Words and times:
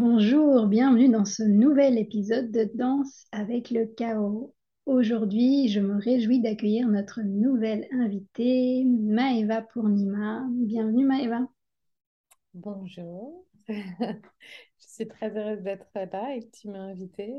Bonjour, 0.00 0.68
bienvenue 0.68 1.08
dans 1.08 1.24
ce 1.24 1.42
nouvel 1.42 1.98
épisode 1.98 2.52
de 2.52 2.70
Danse 2.72 3.26
avec 3.32 3.72
le 3.72 3.84
chaos. 3.84 4.54
Aujourd'hui, 4.86 5.66
je 5.70 5.80
me 5.80 6.00
réjouis 6.00 6.40
d'accueillir 6.40 6.86
notre 6.86 7.20
nouvelle 7.22 7.88
invitée, 7.90 8.84
Maeva 8.84 9.60
Purnima. 9.60 10.46
Bienvenue 10.52 11.04
Maeva. 11.04 11.48
Bonjour, 12.54 13.44
je 13.68 13.74
suis 14.78 15.08
très 15.08 15.36
heureuse 15.36 15.64
d'être 15.64 15.88
là 15.92 16.36
et 16.36 16.42
que 16.42 16.56
tu 16.56 16.68
m'as 16.68 16.78
invitée. 16.78 17.34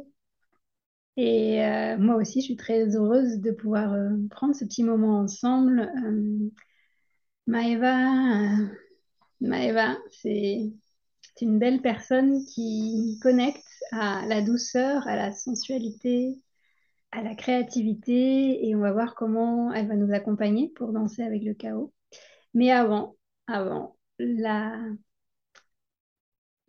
Et 1.16 1.64
euh, 1.64 1.98
moi 1.98 2.16
aussi, 2.18 2.42
je 2.42 2.48
suis 2.48 2.58
très 2.58 2.94
heureuse 2.94 3.40
de 3.40 3.52
pouvoir 3.52 3.94
euh, 3.94 4.10
prendre 4.32 4.54
ce 4.54 4.66
petit 4.66 4.84
moment 4.84 5.20
ensemble. 5.20 5.90
Euh, 6.04 6.50
Maeva, 7.48 8.58
Maeva, 9.40 9.98
c'est 10.10 10.74
c'est 11.40 11.46
une 11.46 11.60
belle 11.60 11.82
personne 11.82 12.46
qui 12.46 13.18
connecte 13.22 13.66
à 13.92 14.26
la 14.28 14.42
douceur, 14.42 15.08
à 15.08 15.16
la 15.16 15.32
sensualité, 15.32 16.38
à 17.12 17.24
la 17.24 17.34
créativité 17.34 18.68
et 18.68 18.76
on 18.76 18.80
va 18.80 18.92
voir 18.92 19.16
comment 19.16 19.74
elle 19.74 19.88
va 19.88 19.96
nous 19.96 20.14
accompagner 20.14 20.70
pour 20.76 20.92
danser 20.92 21.24
avec 21.24 21.44
le 21.44 21.54
chaos. 21.54 21.94
Mais 22.54 22.72
avant, 22.72 23.16
avant, 23.48 23.98
la, 24.20 24.78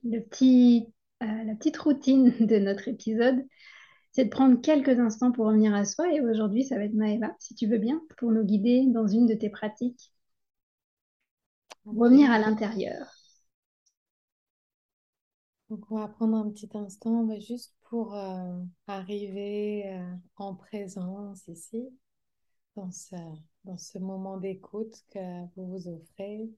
le 0.05 0.21
petit, 0.21 0.87
euh, 1.23 1.45
la 1.45 1.55
petite 1.57 1.77
routine 1.79 2.31
de 2.47 2.59
notre 2.59 2.87
épisode, 2.89 3.45
c'est 4.13 4.27
de 4.27 4.31
prendre 4.31 4.61
quelques 4.61 5.01
instants 5.01 5.33
pour 5.33 5.47
revenir 5.47 5.75
à 5.75 5.85
soi. 5.85 6.13
Et 6.15 6.21
aujourd'hui, 6.21 6.65
ça 6.65 6.77
va 6.77 6.85
être 6.85 6.95
Maëva, 6.95 7.35
si 7.41 7.55
tu 7.57 7.67
veux 7.67 7.79
bien, 7.79 8.01
pour 8.19 8.31
nous 8.31 8.45
guider 8.45 8.85
dans 8.87 9.07
une 9.07 9.27
de 9.27 9.35
tes 9.35 9.51
pratiques. 9.51 10.13
Revenir 11.85 12.31
à 12.31 12.39
l'intérieur. 12.39 13.20
Donc, 15.71 15.91
on 15.91 15.99
va 15.99 16.09
prendre 16.09 16.37
un 16.37 16.51
petit 16.51 16.69
instant 16.75 17.25
bah, 17.25 17.39
juste 17.39 17.75
pour 17.89 18.15
euh, 18.17 18.61
arriver 18.89 19.85
euh, 19.87 20.15
en 20.37 20.55
présence 20.57 21.47
ici, 21.49 21.89
dans 22.75 22.91
ce, 22.91 23.99
moment 23.99 24.37
d'écoute 24.39 25.05
que 25.11 25.21
vous 25.57 25.67
vous 25.69 25.89
offrez. 25.89 26.51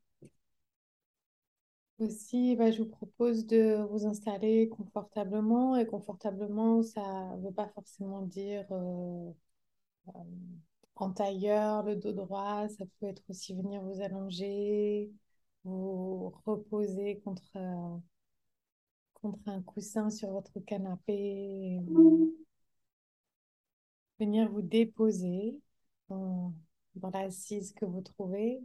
Aussi, 1.98 2.56
bah, 2.56 2.70
je 2.70 2.82
vous 2.82 2.88
propose 2.88 3.46
de 3.46 3.86
vous 3.90 4.06
installer 4.06 4.68
confortablement. 4.70 5.76
Et 5.76 5.86
confortablement, 5.86 6.82
ça 6.82 7.36
ne 7.36 7.46
veut 7.46 7.52
pas 7.52 7.68
forcément 7.68 8.22
dire 8.22 8.66
euh, 8.72 9.30
en 10.96 11.10
tailleur, 11.12 11.82
le 11.82 11.96
dos 11.96 12.12
droit. 12.12 12.68
Ça 12.70 12.84
peut 12.98 13.06
être 13.06 13.22
aussi 13.28 13.54
venir 13.54 13.82
vous 13.82 14.00
allonger, 14.00 15.10
vous 15.64 16.30
reposer 16.46 17.20
contre 17.20 17.58
un 19.46 19.62
coussin 19.62 20.10
sur 20.10 20.30
votre 20.30 20.58
canapé, 20.60 21.80
venir 24.18 24.48
vous 24.50 24.62
déposer 24.62 25.60
dans, 26.08 26.54
dans 26.96 27.10
l'assise 27.10 27.72
que 27.72 27.84
vous 27.84 28.00
trouvez. 28.00 28.60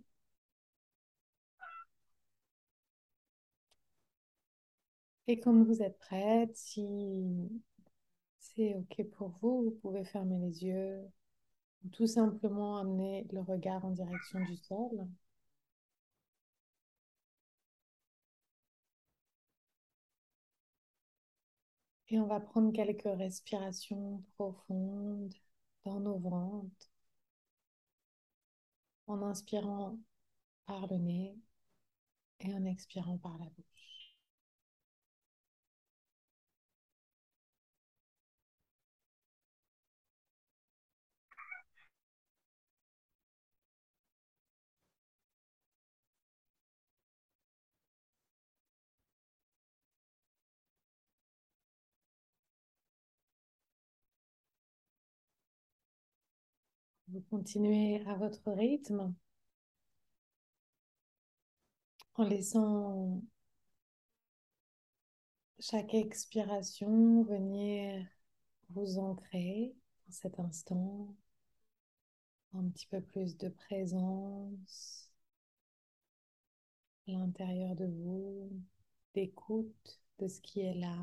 Et 5.27 5.39
quand 5.39 5.63
vous 5.63 5.81
êtes 5.81 5.97
prête, 5.99 6.55
si 6.55 7.49
c'est 8.39 8.75
OK 8.75 9.03
pour 9.11 9.29
vous, 9.41 9.63
vous 9.65 9.71
pouvez 9.81 10.03
fermer 10.05 10.37
les 10.39 10.63
yeux, 10.63 11.01
tout 11.93 12.07
simplement 12.07 12.77
amener 12.77 13.25
le 13.31 13.41
regard 13.41 13.85
en 13.85 13.91
direction 13.91 14.39
du 14.45 14.55
sol. 14.57 15.07
Et 22.09 22.19
on 22.19 22.27
va 22.27 22.39
prendre 22.41 22.73
quelques 22.73 23.03
respirations 23.05 24.21
profondes 24.35 25.33
dans 25.85 25.99
nos 26.01 26.17
ventres 26.17 26.89
en 29.07 29.21
inspirant 29.23 29.97
par 30.67 30.87
le 30.87 30.97
nez 30.97 31.35
et 32.39 32.53
en 32.53 32.65
expirant 32.65 33.17
par 33.19 33.37
la 33.37 33.45
bouche. 33.45 33.76
Vous 57.09 57.21
continuez 57.29 58.05
à 58.05 58.15
votre 58.15 58.51
rythme 58.51 59.13
en 62.15 62.23
laissant 62.23 63.21
chaque 65.59 65.93
expiration 65.93 67.23
venir 67.23 68.05
vous 68.71 68.99
ancrer 68.99 69.73
dans 70.05 70.11
cet 70.11 70.37
instant, 70.39 71.15
un 72.53 72.67
petit 72.69 72.87
peu 72.87 72.99
plus 72.99 73.37
de 73.37 73.47
présence 73.47 75.09
à 77.07 77.11
l'intérieur 77.11 77.73
de 77.75 77.85
vous, 77.85 78.51
d'écoute 79.13 80.01
de 80.19 80.27
ce 80.27 80.41
qui 80.41 80.59
est 80.59 80.75
là, 80.75 80.97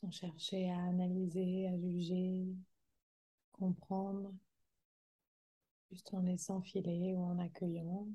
sans 0.00 0.10
chercher 0.12 0.70
à 0.70 0.78
analyser, 0.78 1.66
à 1.68 1.76
juger, 1.76 2.46
comprendre, 3.52 4.32
juste 5.90 6.12
en 6.14 6.20
laissant 6.20 6.60
filer 6.62 7.14
ou 7.14 7.22
en 7.24 7.38
accueillant. 7.38 8.06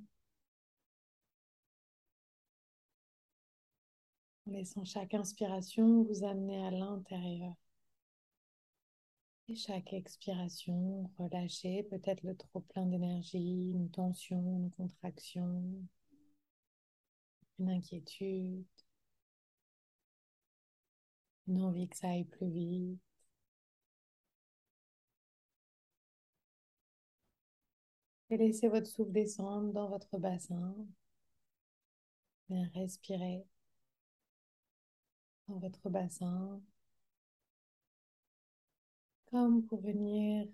En 4.48 4.52
laissant 4.52 4.86
chaque 4.86 5.14
inspiration 5.14 6.04
vous 6.04 6.24
amener 6.24 6.66
à 6.66 6.72
l'intérieur. 6.72 7.54
Et 9.50 9.56
chaque 9.56 9.92
expiration, 9.92 11.10
relâchez 11.18 11.84
peut-être 11.84 12.24
le 12.24 12.36
trop 12.36 12.62
plein 12.62 12.86
d'énergie, 12.86 13.72
une 13.74 13.90
tension, 13.92 14.40
une 14.40 14.72
contraction, 14.72 15.62
une 17.60 17.70
inquiétude, 17.70 18.64
une 21.48 21.62
envie 21.62 21.88
que 21.88 21.96
ça 21.98 22.10
aille 22.10 22.26
plus 22.26 22.50
vite. 22.50 23.00
Et 28.30 28.38
laissez 28.38 28.68
votre 28.68 28.88
souffle 28.88 29.12
descendre 29.14 29.72
dans 29.72 29.88
votre 29.90 30.18
bassin. 30.18 30.76
Bien 32.50 32.70
respirez 32.74 33.44
dans 35.48 35.60
votre 35.60 35.90
bassin. 35.90 36.62
Comme 39.26 39.64
pour 39.66 39.82
venir 39.82 40.48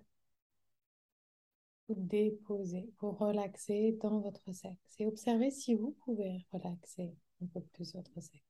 vous 1.89 1.95
déposer, 1.95 2.89
pour 2.97 3.17
relaxer 3.17 3.97
dans 4.01 4.19
votre 4.19 4.51
sexe. 4.53 4.95
Et 4.99 5.05
observez 5.05 5.51
si 5.51 5.73
vous 5.75 5.91
pouvez 6.05 6.45
relaxer 6.51 7.13
un 7.41 7.47
peu 7.47 7.61
plus 7.61 7.93
votre 7.93 8.21
sexe. 8.21 8.48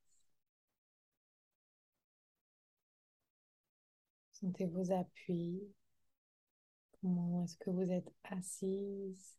Sentez 4.42 4.66
vos 4.66 4.92
appuis. 4.92 5.62
Comment 7.02 7.44
est-ce 7.44 7.58
que 7.58 7.70
vous 7.70 7.92
êtes 7.92 8.12
assise? 8.24 9.38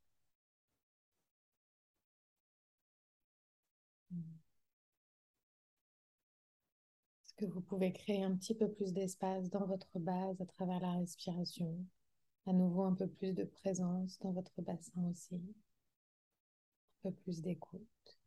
Est-ce 7.25 7.33
que 7.37 7.47
vous 7.47 7.61
pouvez 7.63 7.93
créer 7.93 8.23
un 8.25 8.37
petit 8.37 8.55
peu 8.55 8.71
plus 8.71 8.93
d'espace 8.93 9.49
dans 9.49 9.65
votre 9.67 9.99
base 9.99 10.41
à 10.41 10.47
travers 10.47 10.81
la 10.81 10.93
respiration? 10.93 11.79
À 12.47 12.53
nouveau, 12.53 12.83
un 12.85 12.95
peu 12.95 13.09
plus 13.09 13.33
de 13.35 13.45
présence 13.45 14.19
dans 14.21 14.33
votre 14.33 14.61
bassin 14.61 15.03
aussi. 15.11 15.41
Un 17.05 17.11
peu 17.11 17.13
plus 17.17 17.43
d'écoute. 17.43 18.20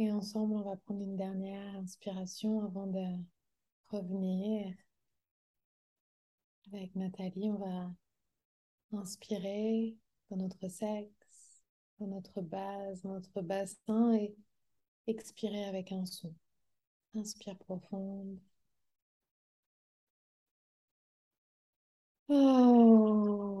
Et 0.00 0.10
ensemble, 0.10 0.54
on 0.56 0.62
va 0.62 0.76
prendre 0.76 1.02
une 1.02 1.16
dernière 1.16 1.76
inspiration 1.76 2.64
avant 2.64 2.86
de 2.86 3.04
revenir. 3.88 4.74
Avec 6.72 6.96
Nathalie, 6.96 7.50
on 7.50 7.58
va 7.58 7.94
inspirer 8.98 9.94
dans 10.30 10.38
notre 10.38 10.68
sexe, 10.68 11.62
dans 11.98 12.06
notre 12.06 12.40
base, 12.40 13.02
dans 13.02 13.10
notre 13.12 13.42
bassin 13.42 14.14
et 14.14 14.34
expirer 15.06 15.64
avec 15.66 15.92
un 15.92 16.06
son. 16.06 16.34
Inspire 17.14 17.58
profonde. 17.58 18.38
Oh. 22.30 23.59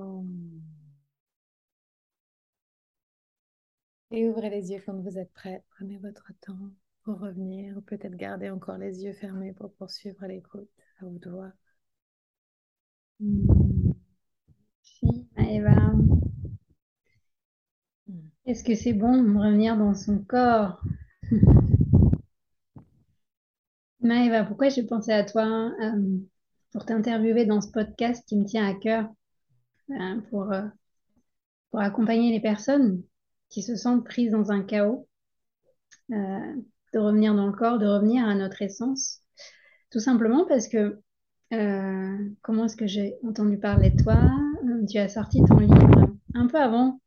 Et 4.12 4.28
ouvrez 4.28 4.50
les 4.50 4.72
yeux 4.72 4.82
quand 4.84 4.94
vous 4.94 5.18
êtes 5.18 5.32
prêts. 5.32 5.62
Prenez 5.76 5.98
votre 5.98 6.32
temps 6.40 6.70
pour 7.04 7.20
revenir 7.20 7.76
ou 7.76 7.80
peut-être 7.80 8.16
garder 8.16 8.50
encore 8.50 8.76
les 8.76 9.04
yeux 9.04 9.12
fermés 9.12 9.52
pour 9.52 9.72
poursuivre 9.74 10.26
l'écoute. 10.26 10.68
À 11.00 11.04
vous 11.04 11.18
de 11.18 11.30
voir. 11.30 11.52
Merci 13.20 13.68
Maëva. 15.36 15.92
Hmm. 18.08 18.28
Est-ce 18.46 18.64
que 18.64 18.74
c'est 18.74 18.94
bon 18.94 19.22
de 19.22 19.38
revenir 19.38 19.76
dans 19.76 19.94
son 19.94 20.18
corps? 20.18 20.82
Maëva, 24.00 24.44
pourquoi 24.44 24.70
j'ai 24.70 24.82
pensé 24.82 25.12
à 25.12 25.22
toi 25.24 25.70
euh, 25.82 26.18
pour 26.72 26.84
t'interviewer 26.84 27.44
dans 27.44 27.60
ce 27.60 27.70
podcast 27.70 28.26
qui 28.26 28.36
me 28.36 28.44
tient 28.44 28.66
à 28.66 28.74
cœur 28.74 29.08
euh, 29.90 30.20
pour, 30.30 30.50
euh, 30.52 30.66
pour 31.70 31.80
accompagner 31.80 32.32
les 32.32 32.40
personnes? 32.40 33.02
Qui 33.50 33.62
se 33.62 33.76
sentent 33.76 34.04
prises 34.04 34.30
dans 34.32 34.52
un 34.52 34.62
chaos, 34.62 35.06
euh, 36.12 36.54
de 36.94 36.98
revenir 36.98 37.34
dans 37.34 37.46
le 37.46 37.52
corps, 37.52 37.78
de 37.78 37.86
revenir 37.86 38.26
à 38.26 38.34
notre 38.34 38.62
essence. 38.62 39.20
Tout 39.90 40.00
simplement 40.00 40.46
parce 40.46 40.68
que, 40.68 41.00
euh, 41.52 42.16
comment 42.42 42.66
est-ce 42.66 42.76
que 42.76 42.86
j'ai 42.86 43.16
entendu 43.26 43.58
parler 43.58 43.90
de 43.90 44.02
toi? 44.02 44.18
Euh, 44.64 44.86
Tu 44.88 44.98
as 44.98 45.08
sorti 45.08 45.42
ton 45.44 45.58
livre 45.58 46.08
un 46.34 46.46
peu 46.46 46.58
avant 46.58 47.00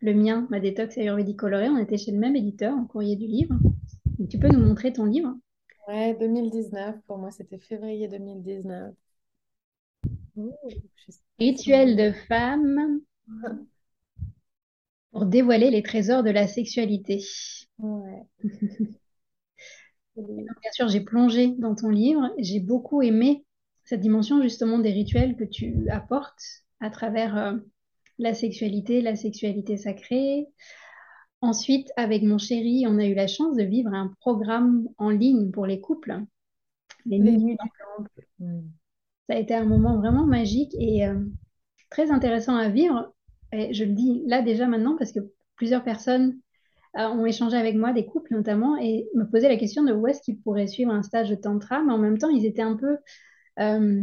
le 0.00 0.14
mien, 0.14 0.46
ma 0.50 0.60
détox 0.60 0.96
ayurvédique 0.98 1.38
colorée. 1.38 1.68
On 1.68 1.78
était 1.78 1.98
chez 1.98 2.12
le 2.12 2.18
même 2.18 2.36
éditeur, 2.36 2.76
en 2.76 2.84
courrier 2.84 3.16
du 3.16 3.26
livre. 3.26 3.54
tu 4.30 4.38
peux 4.38 4.48
nous 4.48 4.60
montrer 4.64 4.92
ton 4.92 5.04
livre? 5.04 5.34
Ouais, 5.88 6.14
2019. 6.14 6.96
Pour 7.06 7.18
moi, 7.18 7.30
c'était 7.30 7.58
février 7.58 8.08
2019. 8.08 8.94
Rituel 11.38 11.96
de 11.96 12.12
femme. 12.28 13.00
pour 15.16 15.24
dévoiler 15.24 15.70
les 15.70 15.82
trésors 15.82 16.22
de 16.22 16.30
la 16.30 16.46
sexualité. 16.46 17.24
bien 17.78 18.26
sûr, 20.72 20.88
j'ai 20.88 21.00
plongé 21.00 21.54
dans 21.58 21.74
ton 21.74 21.88
livre. 21.88 22.30
J'ai 22.36 22.60
beaucoup 22.60 23.00
aimé 23.00 23.46
cette 23.84 24.00
dimension 24.00 24.42
justement 24.42 24.78
des 24.78 24.92
rituels 24.92 25.34
que 25.36 25.44
tu 25.44 25.88
apportes 25.90 26.64
à 26.80 26.90
travers 26.90 27.38
euh, 27.38 27.56
la 28.18 28.34
sexualité, 28.34 29.00
la 29.00 29.16
sexualité 29.16 29.78
sacrée. 29.78 30.48
Ensuite, 31.40 31.90
avec 31.96 32.22
mon 32.22 32.36
chéri, 32.36 32.84
on 32.86 32.98
a 32.98 33.06
eu 33.06 33.14
la 33.14 33.26
chance 33.26 33.56
de 33.56 33.62
vivre 33.62 33.94
un 33.94 34.12
programme 34.20 34.86
en 34.98 35.08
ligne 35.08 35.50
pour 35.50 35.64
les 35.64 35.80
couples. 35.80 36.20
Les, 37.06 37.20
nuits 37.20 37.38
du 37.38 37.56
temple. 37.56 38.26
Ça 39.28 39.34
a 39.34 39.38
été 39.38 39.54
un 39.54 39.64
moment 39.64 39.96
vraiment 39.96 40.26
magique 40.26 40.74
et 40.78 41.06
euh, 41.06 41.24
très 41.88 42.10
intéressant 42.10 42.56
à 42.56 42.68
vivre 42.68 43.14
et 43.56 43.74
je 43.74 43.84
le 43.84 43.92
dis 43.92 44.22
là 44.26 44.42
déjà 44.42 44.66
maintenant 44.66 44.96
parce 44.96 45.12
que 45.12 45.20
plusieurs 45.56 45.82
personnes 45.82 46.38
euh, 46.96 47.08
ont 47.08 47.26
échangé 47.26 47.56
avec 47.56 47.74
moi, 47.74 47.92
des 47.92 48.06
couples 48.06 48.32
notamment, 48.32 48.78
et 48.78 49.06
me 49.14 49.24
posaient 49.24 49.50
la 49.50 49.58
question 49.58 49.84
de 49.84 49.92
où 49.92 50.06
est-ce 50.06 50.22
qu'ils 50.22 50.40
pourraient 50.40 50.66
suivre 50.66 50.92
un 50.92 51.02
stage 51.02 51.28
de 51.28 51.34
tantra, 51.34 51.82
mais 51.82 51.92
en 51.92 51.98
même 51.98 52.16
temps, 52.16 52.30
ils 52.30 52.46
étaient 52.46 52.62
un 52.62 52.76
peu 52.76 52.96
euh, 53.58 54.02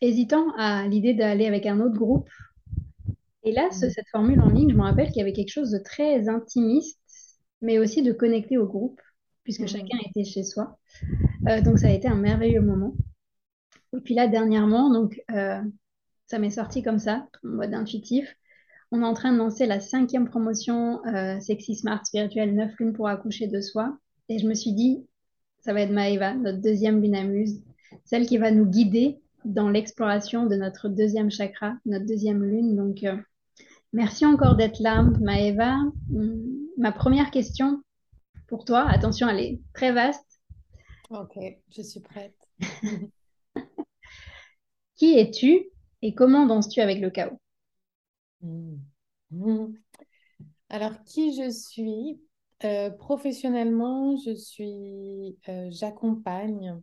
hésitants 0.00 0.52
à 0.56 0.86
l'idée 0.86 1.14
d'aller 1.14 1.46
avec 1.46 1.66
un 1.66 1.80
autre 1.80 1.96
groupe. 1.96 2.28
Et 3.42 3.52
là, 3.52 3.70
cette 3.70 4.08
formule 4.10 4.40
en 4.40 4.48
ligne, 4.48 4.70
je 4.70 4.76
me 4.76 4.82
rappelle 4.82 5.08
qu'il 5.08 5.18
y 5.18 5.22
avait 5.22 5.32
quelque 5.32 5.52
chose 5.52 5.70
de 5.70 5.78
très 5.78 6.28
intimiste, 6.28 7.00
mais 7.60 7.78
aussi 7.78 8.02
de 8.02 8.12
connecter 8.12 8.56
au 8.58 8.66
groupe, 8.66 9.00
puisque 9.42 9.62
mmh. 9.62 9.68
chacun 9.68 9.98
était 10.08 10.24
chez 10.24 10.42
soi. 10.44 10.78
Euh, 11.48 11.60
donc, 11.60 11.78
ça 11.78 11.88
a 11.88 11.92
été 11.92 12.06
un 12.06 12.16
merveilleux 12.16 12.60
moment. 12.60 12.94
Et 13.96 14.00
puis 14.00 14.14
là, 14.14 14.28
dernièrement, 14.28 14.92
donc, 14.92 15.20
ça 15.28 16.38
m'est 16.38 16.50
sorti 16.50 16.82
comme 16.82 16.98
ça, 16.98 17.28
en 17.44 17.48
mode 17.48 17.74
intuitif. 17.74 18.36
On 18.96 19.02
est 19.02 19.04
en 19.04 19.12
train 19.12 19.30
de 19.30 19.36
lancer 19.36 19.66
la 19.66 19.78
cinquième 19.78 20.26
promotion 20.26 21.04
euh, 21.04 21.38
Sexy 21.38 21.76
Smart 21.76 22.02
Spirituel 22.06 22.54
9 22.54 22.78
lunes 22.78 22.92
pour 22.94 23.08
accoucher 23.08 23.46
de 23.46 23.60
soi. 23.60 23.94
Et 24.30 24.38
je 24.38 24.48
me 24.48 24.54
suis 24.54 24.72
dit, 24.72 25.04
ça 25.60 25.74
va 25.74 25.82
être 25.82 25.92
Maëva, 25.92 26.32
notre 26.32 26.62
deuxième 26.62 27.02
lune 27.02 27.14
amuse, 27.14 27.62
celle 28.06 28.24
qui 28.24 28.38
va 28.38 28.50
nous 28.50 28.64
guider 28.64 29.20
dans 29.44 29.68
l'exploration 29.68 30.46
de 30.46 30.56
notre 30.56 30.88
deuxième 30.88 31.30
chakra, 31.30 31.74
notre 31.84 32.06
deuxième 32.06 32.42
lune. 32.42 32.74
Donc, 32.74 33.04
euh, 33.04 33.18
merci 33.92 34.24
encore 34.24 34.56
d'être 34.56 34.80
là, 34.80 35.02
Maëva. 35.20 35.74
Hum, 36.14 36.42
ma 36.78 36.90
première 36.90 37.30
question 37.30 37.82
pour 38.46 38.64
toi, 38.64 38.88
attention, 38.88 39.28
elle 39.28 39.40
est 39.40 39.60
très 39.74 39.92
vaste. 39.92 40.40
Ok, 41.10 41.36
je 41.68 41.82
suis 41.82 42.00
prête. 42.00 42.34
Qui 44.96 45.18
es-tu 45.18 45.66
et 46.00 46.14
comment 46.14 46.46
danses-tu 46.46 46.80
avec 46.80 46.98
le 47.00 47.10
chaos? 47.10 47.38
Mmh. 48.46 48.78
Mmh. 49.32 49.74
Alors, 50.68 51.02
qui 51.04 51.34
je 51.34 51.50
suis? 51.50 52.20
Euh, 52.64 52.90
Professionnellement, 52.90 54.16
je 54.16 54.34
suis, 54.34 55.36
euh, 55.48 55.68
j'accompagne 55.70 56.80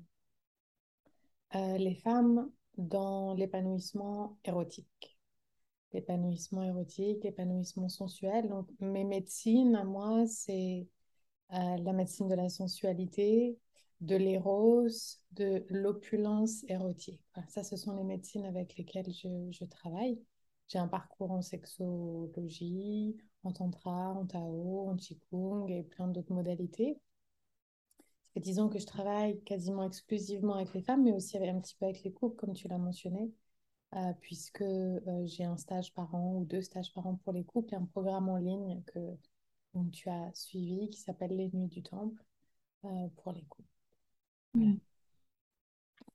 euh, 1.55 1.77
les 1.77 1.96
femmes 1.96 2.50
dans 2.77 3.34
l'épanouissement 3.34 4.38
érotique. 4.46 5.17
L'épanouissement 5.93 6.63
érotique, 6.63 7.24
l'épanouissement 7.24 7.89
sensuel. 7.89 8.50
Donc, 8.50 8.67
mes 8.79 9.03
médecines, 9.03 9.75
à 9.75 9.84
moi, 9.84 10.25
c'est 10.27 10.88
la 11.51 11.93
médecine 11.93 12.27
de 12.27 12.34
la 12.34 12.50
sensualité, 12.50 13.60
de 14.01 14.15
l'éros, 14.15 14.88
de 15.34 15.63
l'opulence 15.70 16.63
érotique. 16.67 17.22
ça, 17.48 17.63
ce 17.63 17.77
sont 17.77 17.96
les 17.96 18.03
médecines 18.03 18.46
avec 18.46 18.75
lesquelles 18.75 19.13
je 19.13 19.65
travaille. 19.65 20.20
J'ai 20.67 20.79
un 20.79 20.88
parcours 20.88 21.32
en 21.32 21.41
sexologie, 21.41 23.15
en 23.43 23.51
tantra, 23.51 24.13
en 24.13 24.25
tao, 24.25 24.89
en 24.89 24.96
qigong 24.96 25.67
et 25.70 25.84
plein 25.84 26.08
d'autres 26.08 26.34
modalités. 26.34 27.00
Ça 28.00 28.32
fait 28.34 28.39
10 28.39 28.60
ans 28.60 28.70
que 28.70 28.79
je 28.79 28.86
travaille 28.86 29.39
quasiment 29.43 29.84
exclusivement 29.84 30.55
avec 30.55 30.74
les 30.74 30.82
femmes, 30.82 31.03
mais 31.03 31.12
aussi 31.12 31.38
un 31.38 31.60
petit 31.60 31.75
peu 31.75 31.86
avec 31.86 32.03
les 32.03 32.12
couples, 32.12 32.36
comme 32.36 32.53
tu 32.53 32.67
l'as 32.67 32.77
mentionné, 32.77 33.32
euh, 33.96 34.13
puisque 34.22 34.62
euh, 34.62 35.00
j'ai 35.25 35.43
un 35.43 35.58
stage 35.58 35.93
par 35.93 36.13
an 36.15 36.38
ou 36.38 36.46
deux 36.46 36.62
stages 36.62 36.91
par 36.93 37.05
an 37.05 37.15
pour 37.24 37.34
les 37.34 37.43
couples 37.43 37.74
et 37.74 37.77
un 37.77 37.86
programme 37.86 38.29
en 38.29 38.38
ligne 38.38 38.82
que 38.88 39.00
tu 39.91 40.10
as 40.10 40.32
suivi 40.34 40.89
qui 40.89 41.00
s'appelle 41.00 41.36
Les 41.36 41.50
Nuits 41.53 41.67
du 41.67 41.84
Temple 41.84 42.24
euh, 42.86 43.08
pour 43.17 43.34
les 43.34 43.43
couples. 43.43 43.70
Voilà. 44.53 44.74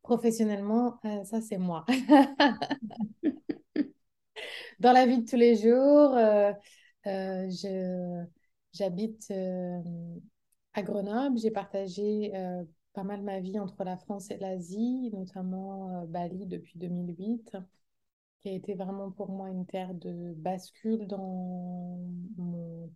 Professionnellement, 0.03 0.99
ça 1.25 1.41
c'est 1.41 1.59
moi. 1.59 1.85
Dans 4.81 4.93
la 4.93 5.07
vie 5.07 5.19
de 5.19 5.29
tous 5.29 5.37
les 5.37 5.57
jours, 5.57 6.17
euh, 6.17 6.53
euh, 7.07 8.25
j'habite 8.73 9.31
euh, 9.31 9.81
à 10.75 10.83
Grenoble. 10.83 11.39
J'ai 11.39 11.51
partagé 11.51 12.33
pas 12.93 13.05
mal 13.05 13.23
ma 13.23 13.41
vie 13.41 13.59
entre 13.59 13.85
la 13.85 13.97
France 13.97 14.31
et 14.31 14.39
l'Asie, 14.39 15.11
notamment 15.13 16.05
Bali 16.07 16.47
depuis 16.47 16.79
2008, 16.79 17.57
qui 18.41 18.49
a 18.49 18.53
été 18.53 18.75
vraiment 18.75 19.11
pour 19.11 19.31
moi 19.31 19.49
une 19.51 19.67
terre 19.67 19.95
de 19.95 20.35
bascule 20.35 21.07
dans 21.07 21.99
mon, 22.37 22.91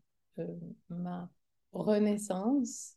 ma 0.89 1.31
renaissance. 1.73 2.97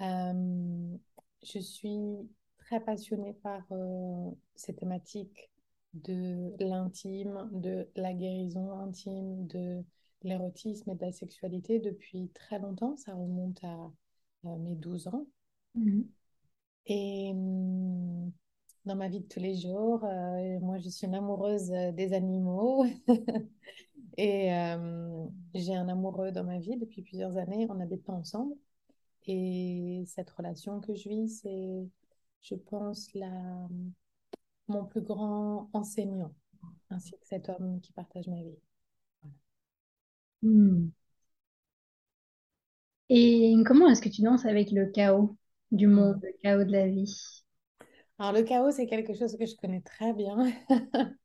Je 0.00 1.58
suis 1.60 2.28
très 2.58 2.80
passionnée 2.80 3.34
par 3.42 3.62
ces 4.54 4.74
thématiques 4.74 5.50
de 5.94 6.52
l'intime, 6.58 7.48
de 7.52 7.88
la 7.96 8.12
guérison 8.12 8.72
intime, 8.78 9.46
de 9.46 9.82
l'érotisme 10.22 10.90
et 10.90 10.94
de 10.94 11.04
la 11.04 11.12
sexualité 11.12 11.78
depuis 11.78 12.30
très 12.34 12.58
longtemps. 12.58 12.96
Ça 12.96 13.14
remonte 13.14 13.62
à, 13.64 13.90
à 14.44 14.56
mes 14.56 14.74
12 14.74 15.08
ans. 15.08 15.26
Mhm. 15.74 16.06
Et 16.86 17.30
hum, 17.32 18.32
dans 18.84 18.96
ma 18.96 19.08
vie 19.08 19.20
de 19.20 19.28
tous 19.28 19.40
les 19.40 19.54
jours, 19.54 20.04
euh, 20.04 20.58
moi, 20.60 20.78
je 20.78 20.88
suis 20.88 21.06
une 21.06 21.14
amoureuse 21.14 21.70
euh, 21.72 21.92
des 21.92 22.12
animaux. 22.12 22.84
Et 24.16 24.52
euh, 24.52 25.26
j'ai 25.54 25.76
un 25.76 25.88
amoureux 25.88 26.32
dans 26.32 26.42
ma 26.42 26.58
vie 26.58 26.76
depuis 26.76 27.02
plusieurs 27.02 27.36
années. 27.36 27.66
On 27.70 27.74
n'habite 27.74 28.04
pas 28.04 28.14
ensemble. 28.14 28.54
Et 29.26 30.02
cette 30.06 30.30
relation 30.30 30.80
que 30.80 30.94
je 30.94 31.08
vis, 31.08 31.28
c'est, 31.40 31.86
je 32.40 32.54
pense, 32.54 33.12
la, 33.14 33.68
mon 34.68 34.84
plus 34.84 35.00
grand 35.02 35.68
enseignant, 35.72 36.34
ainsi 36.90 37.12
que 37.12 37.26
cet 37.26 37.48
homme 37.48 37.80
qui 37.80 37.92
partage 37.92 38.28
ma 38.28 38.42
vie. 38.42 38.58
Hmm. 40.42 40.88
Et 43.10 43.54
comment 43.66 43.88
est-ce 43.88 44.00
que 44.02 44.08
tu 44.08 44.22
danses 44.22 44.46
avec 44.46 44.70
le 44.70 44.86
chaos 44.86 45.36
du 45.72 45.86
monde, 45.86 46.20
le 46.22 46.32
chaos 46.42 46.64
de 46.64 46.72
la 46.72 46.86
vie? 46.88 47.42
Alors, 48.18 48.32
le 48.32 48.42
chaos, 48.42 48.70
c'est 48.72 48.86
quelque 48.86 49.14
chose 49.14 49.36
que 49.38 49.46
je 49.46 49.54
connais 49.56 49.80
très 49.82 50.12
bien. 50.12 50.36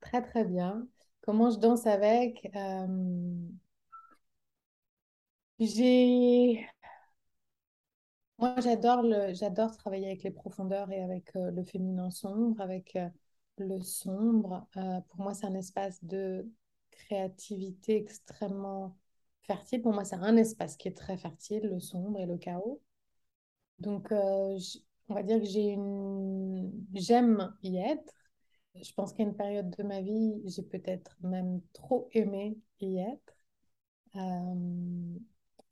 Très, 0.00 0.22
très 0.22 0.44
bien. 0.44 0.86
Comment 1.22 1.50
je 1.50 1.58
danse 1.58 1.86
avec? 1.86 2.48
euh, 2.56 2.86
j'ai... 5.58 6.66
Moi, 8.38 8.54
j'adore 8.60 9.02
le... 9.02 9.32
j'adore 9.34 9.76
travailler 9.76 10.06
avec 10.08 10.22
les 10.22 10.30
profondeurs 10.30 10.90
et 10.90 11.02
avec 11.02 11.34
euh, 11.36 11.50
le 11.50 11.64
féminin 11.64 12.10
sombre, 12.10 12.60
avec 12.60 12.96
euh, 12.96 13.08
le 13.58 13.80
sombre. 13.80 14.66
Euh, 14.76 15.00
pour 15.08 15.20
moi, 15.20 15.34
c'est 15.34 15.46
un 15.46 15.54
espace 15.54 16.02
de 16.04 16.46
créativité 16.90 17.96
extrêmement 17.96 18.96
fertile. 19.42 19.80
Pour 19.82 19.92
moi, 19.94 20.04
c'est 20.04 20.16
un 20.16 20.36
espace 20.36 20.76
qui 20.76 20.88
est 20.88 20.96
très 20.96 21.16
fertile, 21.16 21.62
le 21.64 21.80
sombre 21.80 22.20
et 22.20 22.26
le 22.26 22.36
chaos. 22.36 22.82
Donc, 23.78 24.08
on 24.12 25.14
va 25.14 25.22
dire 25.22 25.38
que 25.40 25.46
j'ai 25.46 25.70
une... 25.72 26.72
j'aime 26.94 27.54
y 27.62 27.78
être. 27.78 28.14
Je 28.74 28.92
pense 28.94 29.12
qu'à 29.12 29.22
une 29.22 29.36
période 29.36 29.70
de 29.70 29.82
ma 29.82 30.02
vie, 30.02 30.42
j'ai 30.46 30.62
peut-être 30.62 31.16
même 31.22 31.60
trop 31.72 32.08
aimé 32.12 32.58
y 32.80 32.98
être. 32.98 33.36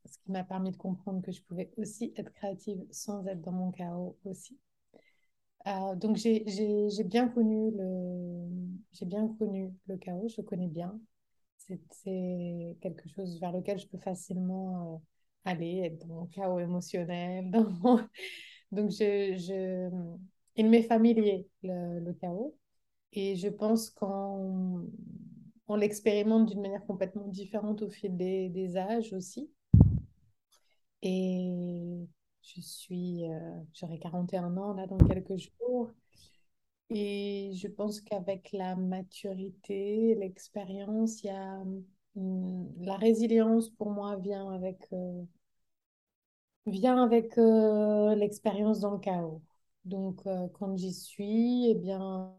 Ce 0.06 0.18
qui 0.18 0.32
m'a 0.32 0.44
permis 0.44 0.70
de 0.70 0.76
comprendre 0.76 1.22
que 1.22 1.32
je 1.32 1.42
pouvais 1.42 1.70
aussi 1.76 2.12
être 2.16 2.32
créative 2.32 2.84
sans 2.90 3.26
être 3.26 3.42
dans 3.42 3.52
mon 3.52 3.70
chaos 3.72 4.16
aussi. 4.24 4.58
Euh, 5.66 5.94
donc 5.96 6.16
j'ai 6.16 6.44
bien 7.04 7.28
connu 7.28 7.70
le 7.72 8.46
j'ai 8.92 9.06
bien 9.06 9.28
connu 9.38 9.72
le 9.86 9.96
chaos, 9.96 10.28
je 10.28 10.42
connais 10.42 10.68
bien. 10.68 10.98
C'est 11.58 12.76
quelque 12.80 13.08
chose 13.08 13.40
vers 13.40 13.52
lequel 13.52 13.78
je 13.78 13.86
peux 13.88 13.98
facilement 13.98 14.94
euh, 14.96 14.98
aller, 15.50 15.80
être 15.84 15.98
dans 16.06 16.14
mon 16.14 16.26
chaos 16.26 16.60
émotionnel. 16.60 17.50
dans 17.52 17.70
mon- 17.70 18.00
Donc 18.72 18.90
je, 18.90 19.36
je... 19.38 19.90
il 20.56 20.70
m'est 20.70 20.82
familier 20.82 21.48
le, 21.62 22.00
le 22.00 22.12
chaos 22.14 22.56
et 23.12 23.36
je 23.36 23.48
pense 23.48 23.90
qu'en 23.90 24.84
on 25.68 25.76
l'expérimente 25.76 26.48
d'une 26.50 26.62
manière 26.62 26.84
complètement 26.86 27.28
différente 27.28 27.82
au 27.82 27.90
fil 27.90 28.16
des, 28.16 28.48
des 28.50 28.76
âges 28.78 29.12
aussi. 29.14 29.50
Et 31.04 32.08
je 32.42 32.60
suis, 32.60 33.30
euh, 33.30 33.60
j'aurai 33.74 33.98
41 34.00 34.56
ans 34.56 34.74
là 34.74 34.86
dans 34.88 34.98
quelques 34.98 35.36
jours. 35.38 35.92
Et 36.90 37.52
je 37.54 37.68
pense 37.68 38.00
qu'avec 38.00 38.52
la 38.52 38.76
maturité, 38.76 40.14
l'expérience, 40.16 41.22
il 41.22 41.26
y 41.28 41.30
a 41.30 41.62
hum, 42.16 42.72
la 42.80 42.96
résilience 42.96 43.70
pour 43.70 43.90
moi 43.90 44.16
vient 44.16 44.50
avec, 44.52 44.86
euh, 44.92 45.24
vient 46.66 47.02
avec 47.02 47.38
euh, 47.38 48.14
l'expérience 48.14 48.80
dans 48.80 48.90
le 48.92 48.98
chaos. 48.98 49.42
Donc 49.86 50.26
euh, 50.26 50.46
quand 50.58 50.76
j'y 50.76 50.92
suis, 50.92 51.70
eh 51.70 51.74
bien, 51.74 52.34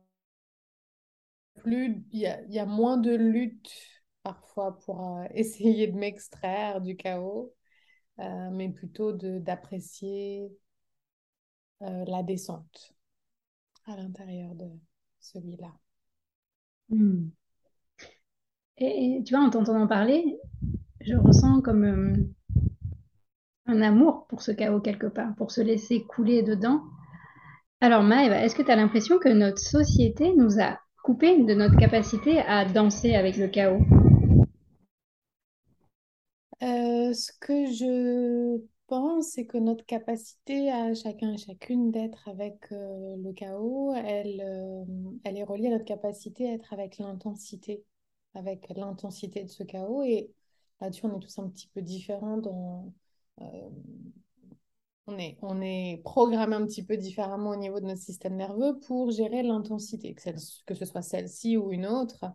plus, 1.56 2.04
il 2.12 2.20
y 2.20 2.54
y 2.54 2.60
a 2.60 2.66
moins 2.66 2.98
de 2.98 3.14
lutte 3.16 3.72
parfois 4.24 4.78
pour 4.80 5.22
essayer 5.34 5.88
de 5.88 5.98
m'extraire 5.98 6.82
du 6.82 6.96
chaos, 6.98 7.54
euh, 8.20 8.50
mais 8.52 8.70
plutôt 8.70 9.12
d'apprécier 9.14 10.52
euh, 11.82 12.06
la 12.08 12.24
descente 12.24 12.94
à 13.86 13.96
l'intérieur 13.98 14.56
de 14.56 14.70
celui-là. 15.20 15.74
Hmm. 16.90 17.30
Et, 18.78 19.18
et 19.18 19.24
tu 19.24 19.34
vois, 19.34 19.44
en 19.44 19.50
t'entendant 19.50 19.88
parler, 19.88 20.40
je 21.02 21.16
ressens 21.16 21.62
comme 21.62 21.84
euh, 21.84 22.14
un 23.68 23.82
amour 23.82 24.26
pour 24.28 24.42
ce 24.42 24.52
chaos 24.52 24.80
quelque 24.80 25.08
part, 25.08 25.36
pour 25.36 25.52
se 25.52 25.62
laisser 25.62 26.04
couler 26.04 26.44
dedans. 26.44 26.82
Alors 27.82 28.04
Maëva, 28.04 28.44
est-ce 28.44 28.56
que 28.56 28.64
tu 28.64 28.72
as 28.72 28.76
l'impression 28.76 29.20
que 29.20 29.30
notre 29.30 29.60
société 29.60 30.34
nous 30.36 30.60
a 30.62 30.80
coupé 31.04 31.44
de 31.44 31.54
notre 31.54 31.78
capacité 31.78 32.40
à 32.40 32.66
danser 32.66 33.14
avec 33.16 33.38
le 33.38 33.48
chaos? 33.48 33.82
Euh, 36.64 36.95
ce 37.14 37.32
que 37.40 37.66
je 37.66 38.62
pense, 38.88 39.30
c'est 39.30 39.46
que 39.46 39.58
notre 39.58 39.86
capacité 39.86 40.72
à 40.72 40.94
chacun 40.94 41.34
et 41.34 41.38
chacune 41.38 41.92
d'être 41.92 42.28
avec 42.28 42.72
euh, 42.72 43.16
le 43.18 43.34
chaos, 43.34 43.94
elle, 43.96 44.42
euh, 44.42 44.84
elle 45.24 45.38
est 45.38 45.44
reliée 45.44 45.68
à 45.68 45.72
notre 45.72 45.86
capacité 45.86 46.50
à 46.50 46.54
être 46.54 46.74
avec 46.74 46.98
l'intensité, 46.98 47.84
avec 48.34 48.68
l'intensité 48.76 49.44
de 49.44 49.50
ce 49.50 49.64
chaos. 49.64 50.04
Et 50.04 50.32
là-dessus, 50.82 51.06
on 51.06 51.18
est 51.18 51.22
tous 51.22 51.40
un 51.40 51.50
petit 51.50 51.68
peu 51.68 51.82
différents 51.82 52.38
dans... 52.38 52.94
euh, 53.42 53.70
on 55.08 55.18
est, 55.20 55.38
on 55.42 55.62
est 55.62 56.02
programmé 56.04 56.56
un 56.56 56.66
petit 56.66 56.84
peu 56.84 56.98
différemment 56.98 57.52
au 57.52 57.56
niveau 57.56 57.80
de 57.80 57.86
notre 57.86 58.02
système 58.02 58.36
nerveux 58.36 58.80
pour 58.88 59.12
gérer 59.12 59.44
l'intensité, 59.44 60.16
que 60.16 60.74
ce 60.74 60.86
soit 60.86 61.04
celle-ci 61.04 61.58
ou 61.58 61.72
une 61.72 61.86
autre. 61.86 62.26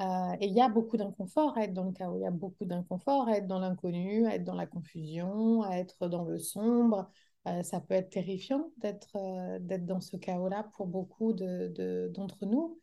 Euh, 0.00 0.32
et 0.40 0.46
il 0.46 0.54
y 0.54 0.60
a 0.62 0.68
beaucoup 0.68 0.96
d'inconfort 0.96 1.56
à 1.58 1.64
être 1.64 1.74
dans 1.74 1.84
le 1.84 1.92
chaos, 1.92 2.16
il 2.16 2.22
y 2.22 2.26
a 2.26 2.30
beaucoup 2.30 2.64
d'inconfort 2.64 3.28
à 3.28 3.36
être 3.36 3.46
dans 3.46 3.58
l'inconnu, 3.58 4.26
à 4.26 4.36
être 4.36 4.44
dans 4.44 4.54
la 4.54 4.66
confusion, 4.66 5.62
à 5.62 5.76
être 5.76 6.08
dans 6.08 6.24
le 6.24 6.38
sombre. 6.38 7.10
Euh, 7.46 7.62
ça 7.62 7.80
peut 7.80 7.94
être 7.94 8.10
terrifiant 8.10 8.70
d'être 8.78 9.16
euh, 9.16 9.58
dans 9.78 10.00
ce 10.00 10.16
chaos-là 10.16 10.70
pour 10.74 10.86
beaucoup 10.86 11.32
de, 11.32 11.68
de- 11.68 12.10
d'entre 12.14 12.46
nous. 12.46 12.78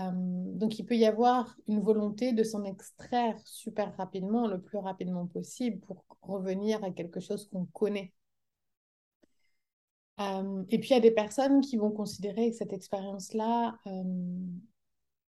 Euh, 0.00 0.10
donc 0.12 0.78
il 0.78 0.84
peut 0.84 0.96
y 0.96 1.04
avoir 1.04 1.56
une 1.66 1.80
volonté 1.80 2.32
de 2.32 2.42
s'en 2.42 2.64
extraire 2.64 3.36
super 3.44 3.96
rapidement, 3.96 4.46
le 4.48 4.60
plus 4.60 4.78
rapidement 4.78 5.26
possible, 5.26 5.80
pour 5.80 6.04
revenir 6.22 6.82
à 6.82 6.90
quelque 6.90 7.20
chose 7.20 7.48
qu'on 7.48 7.66
connaît. 7.66 8.12
Et 10.70 10.78
puis 10.80 10.90
il 10.90 10.94
y 10.94 10.96
a 10.96 11.00
des 11.00 11.12
personnes 11.12 11.60
qui 11.60 11.76
vont 11.76 11.92
considérer 11.92 12.50
que 12.50 12.56
cette 12.56 12.72
expérience-là, 12.72 13.78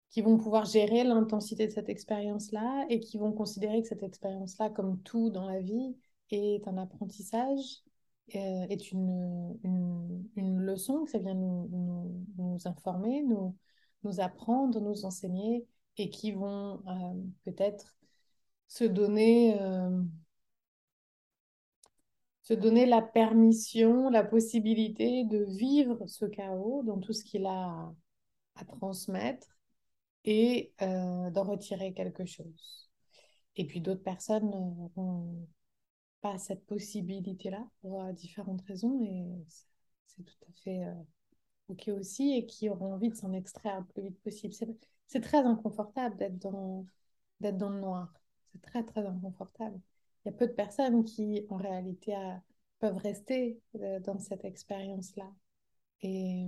qui 0.09 0.21
vont 0.21 0.37
pouvoir 0.37 0.65
gérer 0.65 1.03
l'intensité 1.03 1.67
de 1.67 1.71
cette 1.71 1.89
expérience-là 1.89 2.85
et 2.89 2.99
qui 2.99 3.17
vont 3.17 3.31
considérer 3.31 3.81
que 3.81 3.87
cette 3.87 4.03
expérience-là, 4.03 4.69
comme 4.71 5.01
tout 5.03 5.29
dans 5.29 5.47
la 5.47 5.61
vie, 5.61 5.95
est 6.31 6.67
un 6.67 6.77
apprentissage, 6.77 7.83
euh, 8.35 8.65
est 8.69 8.91
une, 8.91 9.57
une, 10.35 10.59
leçon, 10.59 11.05
que 11.05 11.11
ça 11.11 11.19
vient 11.19 11.33
nous, 11.33 11.67
nous, 11.71 12.25
nous 12.37 12.67
informer, 12.67 13.23
nous, 13.23 13.55
nous 14.03 14.19
apprendre, 14.19 14.79
nous 14.79 15.05
enseigner, 15.05 15.65
et 15.97 16.09
qui 16.09 16.31
vont 16.31 16.81
euh, 16.87 17.13
peut-être 17.45 17.95
se 18.67 18.83
donner, 18.83 19.59
euh, 19.61 20.01
se 22.43 22.53
donner 22.53 22.85
la 22.85 23.01
permission, 23.01 24.09
la 24.09 24.23
possibilité 24.23 25.23
de 25.25 25.43
vivre 25.43 26.05
ce 26.07 26.25
chaos 26.25 26.83
dans 26.83 26.99
tout 26.99 27.13
ce 27.13 27.23
qu'il 27.23 27.45
a 27.45 27.93
à 28.55 28.65
transmettre 28.65 29.58
et 30.25 30.73
euh, 30.81 31.29
d'en 31.31 31.43
retirer 31.43 31.93
quelque 31.93 32.25
chose. 32.25 32.89
Et 33.55 33.65
puis 33.65 33.81
d'autres 33.81 34.03
personnes 34.03 34.49
n'ont 34.49 35.47
pas 36.21 36.37
cette 36.37 36.65
possibilité-là 36.65 37.65
pour 37.81 38.03
euh, 38.03 38.11
différentes 38.13 38.61
raisons 38.67 39.03
et 39.03 39.25
c'est 40.05 40.23
tout 40.23 40.45
à 40.49 40.53
fait 40.63 40.81
OK 41.69 41.87
aussi 41.89 42.33
et 42.33 42.45
qui 42.45 42.69
auront 42.69 42.93
envie 42.93 43.09
de 43.09 43.15
s'en 43.15 43.33
extraire 43.33 43.79
le 43.79 43.85
plus 43.85 44.01
vite 44.03 44.19
possible. 44.21 44.53
C'est 45.07 45.21
très 45.21 45.39
inconfortable 45.39 46.17
d'être 46.17 46.37
dans, 46.39 46.85
dans 47.39 47.69
le 47.69 47.79
noir. 47.79 48.13
C'est 48.51 48.61
très, 48.61 48.83
très 48.83 49.05
inconfortable. 49.05 49.79
Il 50.25 50.31
y 50.31 50.35
a 50.35 50.37
peu 50.37 50.47
de 50.47 50.53
personnes 50.53 51.05
qui, 51.05 51.45
en 51.49 51.57
réalité, 51.57 52.15
peuvent 52.79 52.97
rester 52.97 53.61
dans 53.73 54.19
cette 54.19 54.45
expérience-là. 54.45 55.31
Et 56.01 56.47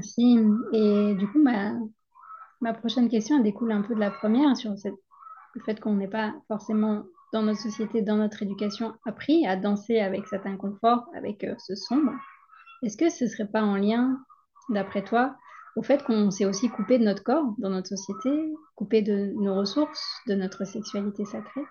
Merci. 0.00 0.38
Et 0.72 1.14
du 1.14 1.28
coup, 1.28 1.42
ma, 1.42 2.72
prochaine 2.72 3.10
question 3.10 3.38
découle 3.40 3.70
un 3.70 3.82
peu 3.82 3.94
de 3.94 4.00
la 4.00 4.10
première 4.10 4.56
sur 4.56 4.70
le 4.70 5.60
fait 5.62 5.78
qu'on 5.78 5.92
n'est 5.92 6.08
pas 6.08 6.32
forcément 6.48 7.04
dans 7.34 7.42
notre 7.42 7.60
société, 7.60 8.00
dans 8.00 8.16
notre 8.16 8.42
éducation, 8.42 8.94
appris 9.04 9.46
à 9.46 9.56
danser 9.56 10.00
avec 10.00 10.26
cet 10.26 10.46
inconfort, 10.46 11.04
avec 11.14 11.44
euh, 11.44 11.54
ce 11.58 11.74
sombre. 11.74 12.12
Est-ce 12.82 12.96
que 12.96 13.10
ce 13.10 13.24
ne 13.24 13.28
serait 13.28 13.46
pas 13.46 13.60
en 13.60 13.76
lien, 13.76 14.18
d'après 14.70 15.04
toi, 15.04 15.36
au 15.76 15.82
fait 15.82 16.02
qu'on 16.02 16.30
s'est 16.30 16.46
aussi 16.46 16.70
coupé 16.70 16.98
de 16.98 17.04
notre 17.04 17.22
corps 17.22 17.54
dans 17.58 17.68
notre 17.68 17.88
société, 17.88 18.54
coupé 18.76 19.02
de 19.02 19.34
nos 19.36 19.54
ressources, 19.54 20.22
de 20.26 20.34
notre 20.34 20.64
sexualité 20.64 21.26
sacrée? 21.26 21.66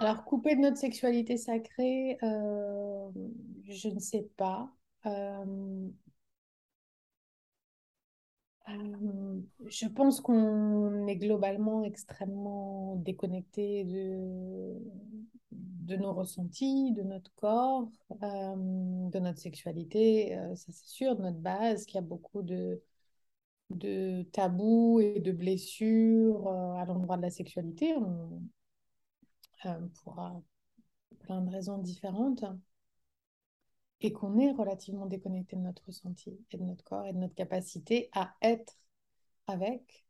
Alors, 0.00 0.22
coupé 0.24 0.54
de 0.54 0.60
notre 0.60 0.76
sexualité 0.76 1.38
sacrée, 1.38 2.18
euh, 2.22 3.08
je 3.64 3.88
ne 3.88 4.00
sais 4.00 4.28
pas. 4.36 4.70
Euh, 5.06 5.90
euh, 8.68 9.40
je 9.66 9.86
pense 9.86 10.20
qu'on 10.20 11.06
est 11.06 11.16
globalement 11.16 11.84
extrêmement 11.84 12.96
déconnecté 12.96 13.84
de, 13.84 14.74
de 15.52 15.96
nos 15.96 16.12
ressentis, 16.12 16.92
de 16.92 17.02
notre 17.02 17.32
corps, 17.36 17.88
euh, 18.22 18.54
de 19.10 19.18
notre 19.20 19.38
sexualité, 19.38 20.36
ça 20.56 20.72
c'est 20.72 20.86
sûr, 20.86 21.14
de 21.16 21.22
notre 21.22 21.38
base, 21.38 21.86
qu'il 21.86 21.96
y 21.96 21.98
a 21.98 22.02
beaucoup 22.02 22.42
de, 22.42 22.82
de 23.70 24.22
tabous 24.32 25.00
et 25.00 25.20
de 25.20 25.32
blessures 25.32 26.48
à 26.48 26.84
l'endroit 26.86 27.16
de 27.16 27.22
la 27.22 27.30
sexualité, 27.30 27.94
pour 30.02 30.42
plein 31.20 31.42
de 31.42 31.50
raisons 31.50 31.78
différentes 31.78 32.44
et 34.00 34.12
qu'on 34.12 34.38
est 34.38 34.52
relativement 34.52 35.06
déconnecté 35.06 35.56
de 35.56 35.62
notre 35.62 35.86
ressenti 35.86 36.38
et 36.50 36.58
de 36.58 36.64
notre 36.64 36.84
corps 36.84 37.06
et 37.06 37.12
de 37.12 37.18
notre 37.18 37.34
capacité 37.34 38.10
à 38.12 38.34
être 38.42 38.78
avec, 39.46 40.04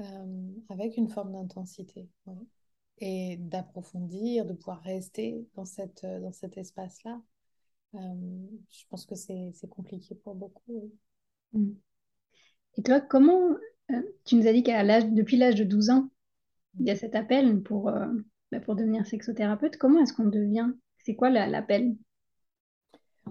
euh, 0.00 0.50
avec 0.68 0.96
une 0.96 1.08
forme 1.08 1.32
d'intensité 1.32 2.08
et 2.98 3.36
d'approfondir, 3.38 4.46
de 4.46 4.52
pouvoir 4.52 4.82
rester 4.82 5.44
dans, 5.54 5.64
cette, 5.64 6.06
dans 6.06 6.32
cet 6.32 6.56
espace-là. 6.56 7.20
Euh, 7.94 7.98
je 8.70 8.84
pense 8.88 9.06
que 9.06 9.14
c'est 9.16 9.68
compliqué 9.68 10.14
pour 10.14 10.34
beaucoup. 10.34 10.92
Mm. 11.52 11.72
Et 12.76 12.82
toi, 12.82 13.00
comment, 13.00 13.56
euh, 13.90 14.02
tu 14.24 14.36
nous 14.36 14.46
as 14.46 14.52
dit 14.52 14.62
qu'à 14.62 14.82
l'âge, 14.82 15.06
depuis 15.10 15.36
l'âge 15.36 15.56
de 15.56 15.64
12 15.64 15.90
ans, 15.90 16.08
il 16.78 16.86
y 16.86 16.90
a 16.90 16.96
cet 16.96 17.14
appel 17.14 17.62
pour, 17.62 17.90
bah, 18.50 18.60
pour 18.60 18.76
devenir 18.76 19.04
sexothérapeute. 19.04 19.76
Comment 19.76 20.00
est-ce 20.00 20.14
qu'on 20.14 20.24
devient? 20.24 20.72
C'est 20.96 21.14
quoi 21.14 21.28
l'appel? 21.28 21.96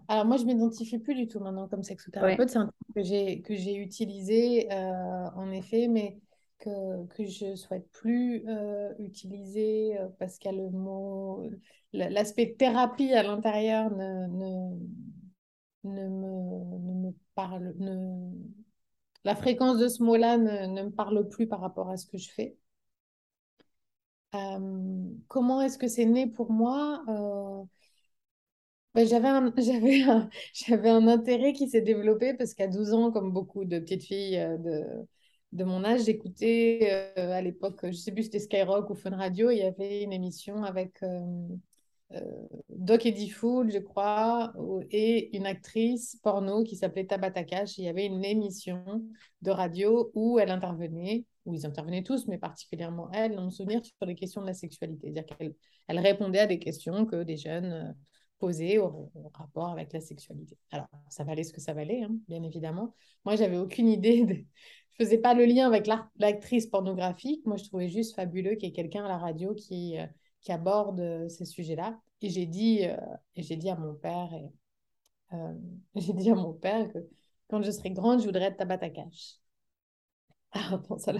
Alors 0.07 0.25
moi, 0.25 0.37
je 0.37 0.45
m'identifie 0.45 0.99
plus 0.99 1.15
du 1.15 1.27
tout 1.27 1.39
maintenant 1.39 1.67
comme 1.67 1.83
sexothérapeute. 1.83 2.49
C'est 2.49 2.57
un 2.57 2.65
terme 2.65 2.71
que 2.95 3.03
j'ai 3.03 3.41
que 3.41 3.55
j'ai 3.55 3.75
utilisé 3.75 4.71
euh, 4.71 5.29
en 5.35 5.51
effet, 5.51 5.87
mais 5.87 6.17
que, 6.59 7.05
que 7.07 7.25
je 7.25 7.55
souhaite 7.55 7.89
plus 7.91 8.43
euh, 8.47 8.93
utiliser 8.99 9.97
euh, 9.99 10.07
parce 10.19 10.37
qu'il 10.37 10.51
y 10.51 10.53
a 10.53 10.57
le 10.57 10.69
mot, 10.69 11.49
l'aspect 11.93 12.55
thérapie 12.57 13.13
à 13.13 13.23
l'intérieur 13.23 13.89
ne, 13.91 14.27
ne, 14.27 14.77
ne, 15.83 16.07
me, 16.07 16.77
ne 16.79 17.07
me 17.07 17.13
parle, 17.35 17.73
ne, 17.79 18.31
la 19.23 19.35
fréquence 19.35 19.77
de 19.77 19.87
ce 19.87 20.03
mot-là 20.03 20.37
ne, 20.37 20.67
ne, 20.67 20.83
me 20.83 20.91
parle 20.91 21.27
plus 21.29 21.47
par 21.47 21.61
rapport 21.61 21.89
à 21.89 21.97
ce 21.97 22.05
que 22.05 22.17
je 22.17 22.29
fais. 22.31 22.55
comment 25.27 25.61
est-ce 25.61 25.77
que 25.77 25.87
c'est 25.87 26.05
né 26.05 26.27
pour 26.27 26.51
moi? 26.51 27.03
Bah, 28.93 29.05
j'avais 29.05 29.27
un, 29.27 29.53
j'avais 29.57 30.03
j'avais 30.53 30.89
un 30.89 31.07
intérêt 31.07 31.53
qui 31.53 31.69
s'est 31.69 31.81
développé 31.81 32.33
parce 32.33 32.53
qu'à 32.53 32.67
12 32.67 32.93
ans, 32.93 33.11
comme 33.11 33.31
beaucoup 33.31 33.65
de 33.65 33.79
petites 33.79 34.03
filles 34.03 34.37
euh, 34.37 34.57
de, 34.57 34.83
de 35.53 35.63
mon 35.63 35.83
âge, 35.83 36.03
j'écoutais 36.05 37.11
euh, 37.17 37.31
à 37.31 37.41
l'époque, 37.41 37.79
je 37.83 37.91
sais 37.93 38.11
plus 38.11 38.23
si 38.23 38.31
c'était 38.31 38.39
Skyrock 38.39 38.89
ou 38.89 38.95
Fun 38.95 39.15
Radio, 39.15 39.49
il 39.51 39.57
y 39.57 39.63
avait 39.63 40.03
une 40.03 40.13
émission 40.13 40.63
avec 40.63 41.01
euh, 41.03 41.49
Doc 42.69 43.05
Eddie 43.05 43.29
Fool, 43.29 43.71
je 43.71 43.77
crois, 43.79 44.53
et 44.89 45.35
une 45.37 45.45
actrice 45.45 46.17
porno 46.23 46.63
qui 46.63 46.75
s'appelait 46.75 47.05
Tabata 47.05 47.43
Cash. 47.43 47.77
Il 47.77 47.85
y 47.85 47.87
avait 47.87 48.05
une 48.05 48.25
émission 48.25 48.83
de 49.41 49.51
radio 49.51 50.11
où 50.13 50.39
elle 50.39 50.51
intervenait, 50.51 51.25
où 51.45 51.53
ils 51.53 51.65
intervenaient 51.65 52.03
tous, 52.03 52.27
mais 52.27 52.37
particulièrement 52.37 53.09
elle, 53.13 53.35
dans 53.35 53.43
mon 53.43 53.49
souvenir, 53.49 53.81
sur 53.85 54.05
les 54.05 54.15
questions 54.15 54.41
de 54.41 54.47
la 54.47 54.53
sexualité. 54.53 55.11
C'est-à-dire 55.13 55.37
qu'elle 55.37 55.55
elle 55.87 55.99
répondait 55.99 56.39
à 56.39 56.47
des 56.47 56.59
questions 56.59 57.05
que 57.05 57.23
des 57.23 57.37
jeunes 57.37 57.95
au, 58.43 59.11
rapport 59.33 59.69
avec 59.69 59.93
la 59.93 60.01
sexualité. 60.01 60.57
Alors, 60.71 60.87
ça 61.09 61.23
valait 61.23 61.43
ce 61.43 61.53
que 61.53 61.61
ça 61.61 61.73
valait, 61.73 62.03
hein, 62.03 62.11
bien 62.27 62.43
évidemment. 62.43 62.93
Moi, 63.25 63.35
j'avais 63.35 63.57
aucune 63.57 63.87
idée. 63.87 64.25
De... 64.25 64.33
Je 64.33 65.05
faisais 65.05 65.17
pas 65.17 65.33
le 65.33 65.45
lien 65.45 65.67
avec 65.67 65.87
l'actrice 66.17 66.67
pornographique. 66.67 67.45
Moi, 67.45 67.57
je 67.57 67.63
trouvais 67.65 67.87
juste 67.87 68.15
fabuleux 68.15 68.55
qu'il 68.55 68.69
y 68.69 68.71
ait 68.71 68.75
quelqu'un 68.75 69.05
à 69.05 69.07
la 69.07 69.17
radio 69.17 69.53
qui, 69.53 69.97
euh, 69.97 70.05
aborde 70.49 70.99
euh, 70.99 71.29
ces 71.29 71.45
sujets-là. 71.45 71.99
Et 72.21 72.29
j'ai 72.29 72.45
dit, 72.45 72.85
euh, 72.85 72.97
dit 73.35 73.69
à 73.69 73.75
mon 73.75 73.93
père, 73.95 74.29
j'ai 75.95 76.13
dit 76.13 76.29
à 76.29 76.35
mon 76.35 76.53
père 76.53 76.91
que 76.91 76.99
quand 77.49 77.61
je 77.61 77.71
serai 77.71 77.91
grande, 77.91 78.19
je 78.19 78.25
voudrais 78.25 78.45
être 78.45 78.57
tabac 78.57 78.79
à 78.81 78.89
cash. 78.89 79.37
Ah, 80.53 80.81
bon, 80.89 80.97
ça, 80.97 81.13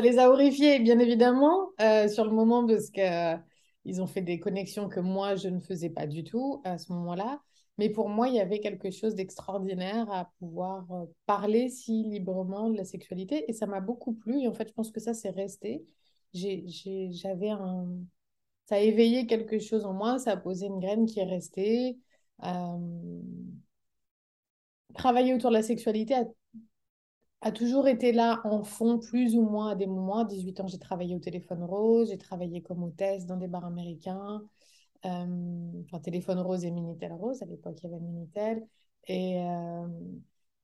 les 0.00 0.18
a 0.20 0.30
horrifiés, 0.30 0.78
bien 0.78 1.00
évidemment, 1.00 1.70
sur 2.08 2.24
le 2.24 2.30
moment, 2.30 2.64
parce 2.64 2.88
que 2.90 3.36
ils 3.84 4.00
ont 4.02 4.06
fait 4.06 4.22
des 4.22 4.38
connexions 4.38 4.88
que 4.88 5.00
moi, 5.00 5.36
je 5.36 5.48
ne 5.48 5.60
faisais 5.60 5.90
pas 5.90 6.06
du 6.06 6.24
tout 6.24 6.60
à 6.64 6.78
ce 6.78 6.92
moment-là. 6.92 7.40
Mais 7.78 7.90
pour 7.90 8.08
moi, 8.08 8.28
il 8.28 8.34
y 8.34 8.40
avait 8.40 8.60
quelque 8.60 8.90
chose 8.90 9.14
d'extraordinaire 9.14 10.10
à 10.10 10.30
pouvoir 10.38 10.90
euh, 10.92 11.06
parler 11.26 11.68
si 11.68 12.04
librement 12.04 12.70
de 12.70 12.76
la 12.76 12.84
sexualité. 12.84 13.44
Et 13.50 13.52
ça 13.52 13.66
m'a 13.66 13.80
beaucoup 13.80 14.12
plu. 14.14 14.42
Et 14.42 14.48
en 14.48 14.54
fait, 14.54 14.68
je 14.68 14.72
pense 14.72 14.90
que 14.90 15.00
ça, 15.00 15.12
c'est 15.12 15.30
resté. 15.30 15.84
J'avais 16.32 17.50
un... 17.50 17.86
Ça 18.66 18.76
a 18.76 18.78
éveillé 18.78 19.26
quelque 19.26 19.58
chose 19.58 19.84
en 19.84 19.92
moi. 19.92 20.18
Ça 20.18 20.32
a 20.32 20.36
posé 20.36 20.66
une 20.66 20.78
graine 20.78 21.06
qui 21.06 21.20
est 21.20 21.24
restée. 21.24 21.98
Euh, 22.44 23.20
travailler 24.94 25.34
autour 25.34 25.50
de 25.50 25.56
la 25.56 25.62
sexualité 25.62 26.14
a 26.14 26.24
a 27.40 27.52
toujours 27.52 27.88
été 27.88 28.12
là 28.12 28.40
en 28.44 28.62
fond, 28.62 28.98
plus 28.98 29.36
ou 29.36 29.42
moins 29.42 29.70
à 29.70 29.74
des 29.74 29.86
moments. 29.86 30.18
À 30.20 30.24
18 30.24 30.60
ans, 30.60 30.66
j'ai 30.66 30.78
travaillé 30.78 31.14
au 31.14 31.18
téléphone 31.18 31.62
rose, 31.62 32.08
j'ai 32.10 32.18
travaillé 32.18 32.62
comme 32.62 32.82
hôtesse 32.82 33.26
dans 33.26 33.36
des 33.36 33.48
bars 33.48 33.64
américains. 33.64 34.42
Euh, 35.04 35.82
téléphone 36.02 36.40
rose 36.40 36.64
et 36.64 36.70
Minitel 36.70 37.12
rose, 37.12 37.42
à 37.42 37.46
l'époque, 37.46 37.78
il 37.82 37.90
y 37.90 37.94
avait 37.94 38.00
Minitel. 38.00 38.66
Et 39.06 39.40
euh, 39.40 39.86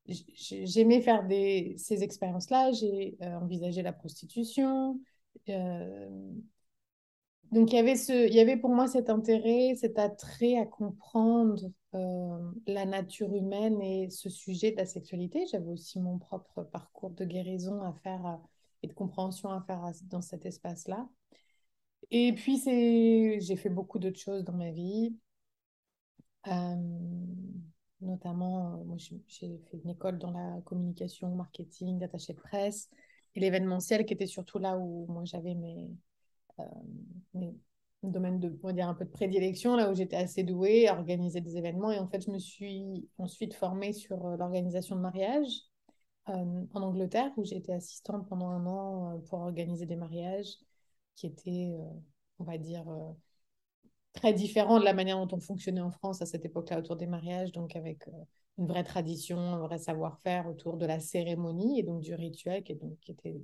j'aimais 0.07 1.01
faire 1.03 1.27
des, 1.27 1.75
ces 1.79 2.03
expériences-là. 2.03 2.73
J'ai 2.73 3.17
euh, 3.23 3.37
envisagé 3.39 3.83
la 3.83 3.93
prostitution. 3.93 4.99
Donc, 7.53 7.73
il 7.73 7.77
y, 7.77 7.79
avait 7.79 7.97
ce, 7.97 8.29
il 8.29 8.35
y 8.35 8.39
avait 8.39 8.57
pour 8.57 8.71
moi 8.71 8.87
cet 8.87 9.11
intérêt, 9.11 9.75
cet 9.75 9.99
attrait 9.99 10.57
à 10.57 10.67
comprendre 10.67 11.61
euh, 11.95 12.53
la 12.69 12.87
nature 12.87 13.35
humaine 13.35 13.83
et 13.83 14.09
ce 14.11 14.29
sujet 14.31 14.71
de 14.71 14.77
la 14.77 14.87
sexualité. 14.87 15.45
J'avais 15.51 15.71
aussi 15.71 15.99
mon 15.99 16.19
propre 16.19 16.63
parcours 16.63 17.11
de 17.11 17.25
guérison 17.25 17.83
à 17.83 17.93
faire 18.05 18.25
euh, 18.25 18.37
et 18.85 18.87
de 18.87 18.93
compréhension 18.93 19.51
à 19.51 19.61
faire 19.63 19.83
dans 20.05 20.23
cet 20.23 20.47
espace-là. 20.47 21.09
Et 22.13 22.33
puis, 22.35 22.61
j'ai 23.41 23.57
fait 23.57 23.69
beaucoup 23.69 23.99
d'autres 23.99 24.21
choses 24.21 24.45
dans 24.45 24.53
ma 24.53 24.71
vie. 24.71 25.17
Euh, 26.47 26.77
notamment, 28.01 28.85
moi, 28.85 28.97
j'ai 28.97 29.21
fait 29.69 29.77
une 29.85 29.91
école 29.91 30.19
dans 30.19 30.31
la 30.31 30.61
communication, 30.63 31.35
marketing, 31.35 31.99
d'attaché 31.99 32.33
de 32.33 32.41
presse 32.41 32.89
et 33.35 33.41
l'événementiel 33.41 34.05
qui 34.07 34.15
était 34.15 34.27
surtout 34.27 34.59
là 34.59 34.79
où 34.79 35.07
moi 35.09 35.25
j'avais 35.25 35.55
mes, 35.55 35.91
euh, 37.37 37.51
domaine 38.03 38.41
de, 38.41 38.59
on 38.63 38.73
dire, 38.73 38.89
un 38.89 38.95
peu 38.95 39.05
de 39.05 39.11
prédilection, 39.11 39.77
là 39.77 39.91
où 39.91 39.95
j'étais 39.95 40.17
assez 40.17 40.43
douée 40.43 40.89
à 40.89 40.99
organiser 40.99 41.41
des 41.41 41.57
événements. 41.57 41.91
Et 41.93 41.99
en 41.99 42.09
fait, 42.09 42.25
je 42.25 42.31
me 42.31 42.39
suis 42.39 43.09
ensuite 43.19 43.55
formée 43.55 43.93
sur 43.93 44.25
euh, 44.27 44.37
l'organisation 44.37 44.97
de 44.97 45.01
mariages 45.01 45.63
euh, 46.29 46.65
en 46.73 46.83
Angleterre, 46.83 47.31
où 47.37 47.45
été 47.45 47.73
assistante 47.73 48.29
pendant 48.29 48.49
un 48.49 48.67
an 48.67 49.21
pour 49.29 49.41
organiser 49.41 49.87
des 49.87 49.97
mariages 49.97 50.57
qui 51.17 51.27
étaient, 51.27 51.73
on 52.39 52.45
va 52.45 52.57
dire, 52.57 52.85
très 54.15 54.33
différents 54.33 54.81
de 54.81 54.85
la 54.85 54.95
manière 54.95 55.19
dont 55.19 55.37
on 55.37 55.41
fonctionnait 55.41 55.81
en 55.83 55.91
France 55.91 56.23
à 56.23 56.27
cette 56.27 56.45
époque-là 56.47 56.79
autour 56.79 56.97
des 56.97 57.07
mariages, 57.07 57.53
donc 57.53 57.77
avec 57.77 58.09
une 58.57 58.67
vraie 58.67 58.85
tradition, 58.85 59.39
un 59.39 59.59
vrai 59.59 59.79
savoir-faire 59.79 60.49
autour 60.49 60.79
de 60.79 60.87
la 60.87 60.99
cérémonie 60.99 61.81
et 61.81 61.83
donc 61.83 62.01
du 62.01 62.15
rituel 62.15 62.63
qui, 62.63 62.73
est, 62.73 62.77
donc, 62.77 62.99
qui 63.01 63.13
était 63.13 63.43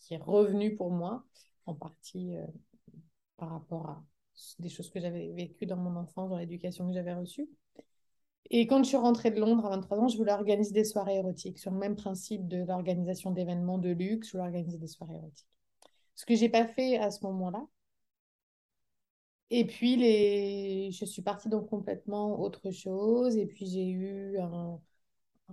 qui 0.00 0.14
est 0.14 0.22
revenu 0.22 0.74
pour 0.74 0.90
moi, 0.90 1.24
en 1.70 1.74
partie 1.74 2.34
par 3.36 3.50
rapport 3.50 3.86
à 3.86 4.04
des 4.58 4.68
choses 4.68 4.90
que 4.90 5.00
j'avais 5.00 5.32
vécues 5.32 5.66
dans 5.66 5.76
mon 5.76 5.96
enfance, 5.96 6.30
dans 6.30 6.38
l'éducation 6.38 6.86
que 6.86 6.94
j'avais 6.94 7.14
reçue. 7.14 7.48
Et 8.50 8.66
quand 8.66 8.82
je 8.82 8.88
suis 8.88 8.96
rentrée 8.96 9.30
de 9.30 9.38
Londres 9.38 9.66
à 9.66 9.70
23 9.70 9.98
ans, 9.98 10.08
je 10.08 10.16
voulais 10.16 10.32
organiser 10.32 10.72
des 10.72 10.84
soirées 10.84 11.16
érotiques 11.16 11.58
sur 11.58 11.70
le 11.70 11.78
même 11.78 11.94
principe 11.96 12.48
de 12.48 12.64
l'organisation 12.64 13.30
d'événements 13.30 13.78
de 13.78 13.90
luxe, 13.90 14.28
je 14.28 14.32
voulais 14.32 14.48
organiser 14.48 14.78
des 14.78 14.88
soirées 14.88 15.14
érotiques. 15.14 15.46
Ce 16.16 16.26
que 16.26 16.34
j'ai 16.34 16.48
pas 16.48 16.66
fait 16.66 16.98
à 16.98 17.10
ce 17.10 17.24
moment-là. 17.26 17.64
Et 19.50 19.66
puis, 19.66 19.96
les... 19.96 20.90
je 20.92 21.04
suis 21.04 21.22
partie 21.22 21.48
dans 21.48 21.62
complètement 21.62 22.40
autre 22.40 22.70
chose. 22.70 23.36
Et 23.36 23.46
puis, 23.46 23.66
j'ai 23.66 23.88
eu 23.88 24.38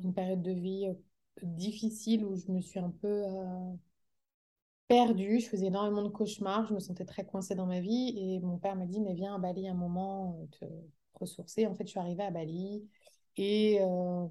une 0.04 0.14
période 0.14 0.42
de 0.42 0.52
vie 0.52 0.88
difficile 1.42 2.26
où 2.26 2.36
je 2.36 2.52
me 2.52 2.62
suis 2.62 2.80
un 2.80 2.92
peu 2.92 3.08
euh, 3.08 3.74
perdue. 4.88 5.40
Je 5.40 5.50
faisais 5.50 5.68
énormément 5.68 6.04
de 6.04 6.10
cauchemars. 6.10 6.66
Je 6.68 6.74
me 6.74 6.80
sentais 6.80 7.06
très 7.06 7.26
coincée 7.26 7.56
dans 7.56 7.66
ma 7.66 7.80
vie. 7.80 8.14
Et 8.18 8.40
mon 8.40 8.58
père 8.58 8.76
m'a 8.76 8.86
dit, 8.86 9.02
mais 9.02 9.14
viens 9.14 9.36
à 9.36 9.40
Bali 9.40 9.68
un 9.68 9.74
moment, 9.74 10.48
te 10.60 10.66
ressourcer. 11.16 11.66
En 11.68 11.76
fait, 11.76 11.86
je 11.86 11.92
suis 11.92 12.00
arrivée 12.00 12.24
à 12.24 12.32
Bali 12.32 12.88
et 13.38 13.80
euh, 13.82 14.28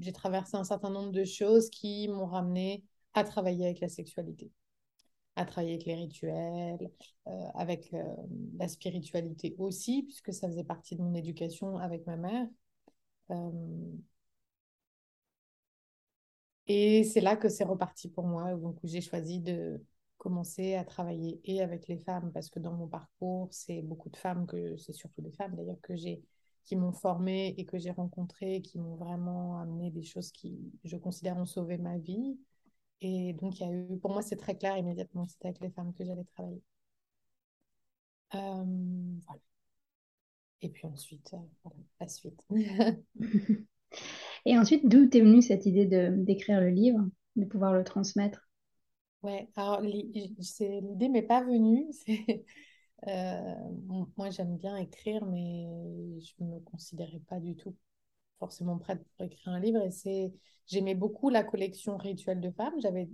j'ai 0.00 0.12
traversé 0.12 0.56
un 0.56 0.64
certain 0.64 0.90
nombre 0.90 1.12
de 1.12 1.24
choses 1.24 1.70
qui 1.70 2.08
m'ont 2.08 2.26
ramené 2.26 2.84
à 3.14 3.24
travailler 3.24 3.66
avec 3.66 3.80
la 3.80 3.88
sexualité, 3.88 4.50
à 5.36 5.44
travailler 5.44 5.74
avec 5.74 5.86
les 5.86 5.94
rituels, 5.94 6.90
euh, 7.28 7.30
avec 7.54 7.92
euh, 7.94 8.04
la 8.58 8.68
spiritualité 8.68 9.54
aussi, 9.58 10.02
puisque 10.04 10.32
ça 10.32 10.48
faisait 10.48 10.64
partie 10.64 10.96
de 10.96 11.02
mon 11.02 11.14
éducation 11.14 11.78
avec 11.78 12.06
ma 12.06 12.16
mère. 12.16 12.46
Et 16.72 17.02
c'est 17.04 17.20
là 17.20 17.36
que 17.36 17.48
c'est 17.48 17.64
reparti 17.64 18.08
pour 18.08 18.24
moi, 18.26 18.54
donc 18.54 18.78
j'ai 18.84 19.00
choisi 19.00 19.40
de 19.40 19.82
commencer 20.18 20.74
à 20.76 20.84
travailler 20.84 21.40
et 21.44 21.62
avec 21.62 21.88
les 21.88 21.98
femmes, 21.98 22.30
parce 22.32 22.48
que 22.48 22.60
dans 22.60 22.72
mon 22.72 22.86
parcours, 22.86 23.48
c'est 23.52 23.82
beaucoup 23.82 24.08
de 24.08 24.16
femmes, 24.16 24.46
que 24.46 24.76
c'est 24.76 24.92
surtout 24.92 25.20
des 25.20 25.32
femmes 25.32 25.56
d'ailleurs, 25.56 25.80
que 25.82 25.96
j'ai 25.96 26.22
qui 26.64 26.76
m'ont 26.76 26.92
formée 26.92 27.54
et 27.58 27.64
que 27.64 27.78
j'ai 27.78 27.90
rencontrées, 27.90 28.62
qui 28.62 28.78
m'ont 28.78 28.94
vraiment 28.96 29.58
amené 29.60 29.90
des 29.90 30.04
choses 30.04 30.30
qui, 30.30 30.72
je 30.84 30.96
considère, 30.96 31.36
ont 31.38 31.46
sauvé 31.46 31.76
ma 31.78 31.98
vie. 31.98 32.38
Et 33.00 33.32
donc, 33.34 33.58
il 33.60 33.66
y 33.66 33.68
a 33.68 33.72
eu, 33.72 33.98
pour 33.98 34.12
moi, 34.12 34.22
c'est 34.22 34.36
très 34.36 34.56
clair 34.56 34.76
immédiatement, 34.78 35.26
c'était 35.26 35.48
avec 35.48 35.60
les 35.60 35.70
femmes 35.70 35.92
que 35.94 36.04
j'allais 36.04 36.24
travailler. 36.24 36.62
Voilà. 38.32 39.40
Et 40.62 40.68
puis 40.70 40.86
ensuite, 40.86 41.34
euh, 41.34 41.70
la 42.00 42.08
suite. 42.08 42.40
et 44.46 44.58
ensuite, 44.58 44.88
d'où 44.88 45.06
t'es 45.06 45.20
venue 45.20 45.42
cette 45.42 45.66
idée 45.66 45.86
d'écrire 45.86 46.60
le 46.60 46.70
livre, 46.70 47.00
de 47.36 47.44
pouvoir 47.44 47.72
le 47.72 47.84
transmettre? 47.84 48.48
Ouais, 49.22 49.48
alors 49.54 49.80
l'idée 49.82 51.08
m'est 51.08 51.22
pas 51.22 51.42
venue. 51.42 51.86
Euh, 53.08 53.54
moi, 54.18 54.28
j'aime 54.28 54.58
bien 54.58 54.76
écrire, 54.76 55.24
mais 55.24 55.66
je 56.20 56.44
me 56.44 56.60
considérais 56.60 57.20
pas 57.28 57.40
du 57.40 57.56
tout 57.56 57.74
forcément 58.38 58.78
prête 58.78 59.02
pour 59.16 59.26
écrire 59.26 59.54
un 59.54 59.60
livre. 59.60 59.80
Et 60.04 60.32
j'aimais 60.66 60.94
beaucoup 60.94 61.30
la 61.30 61.44
collection 61.44 61.96
Rituels 61.96 62.40
de 62.40 62.50
femmes. 62.50 62.74
J'avais 62.82 63.08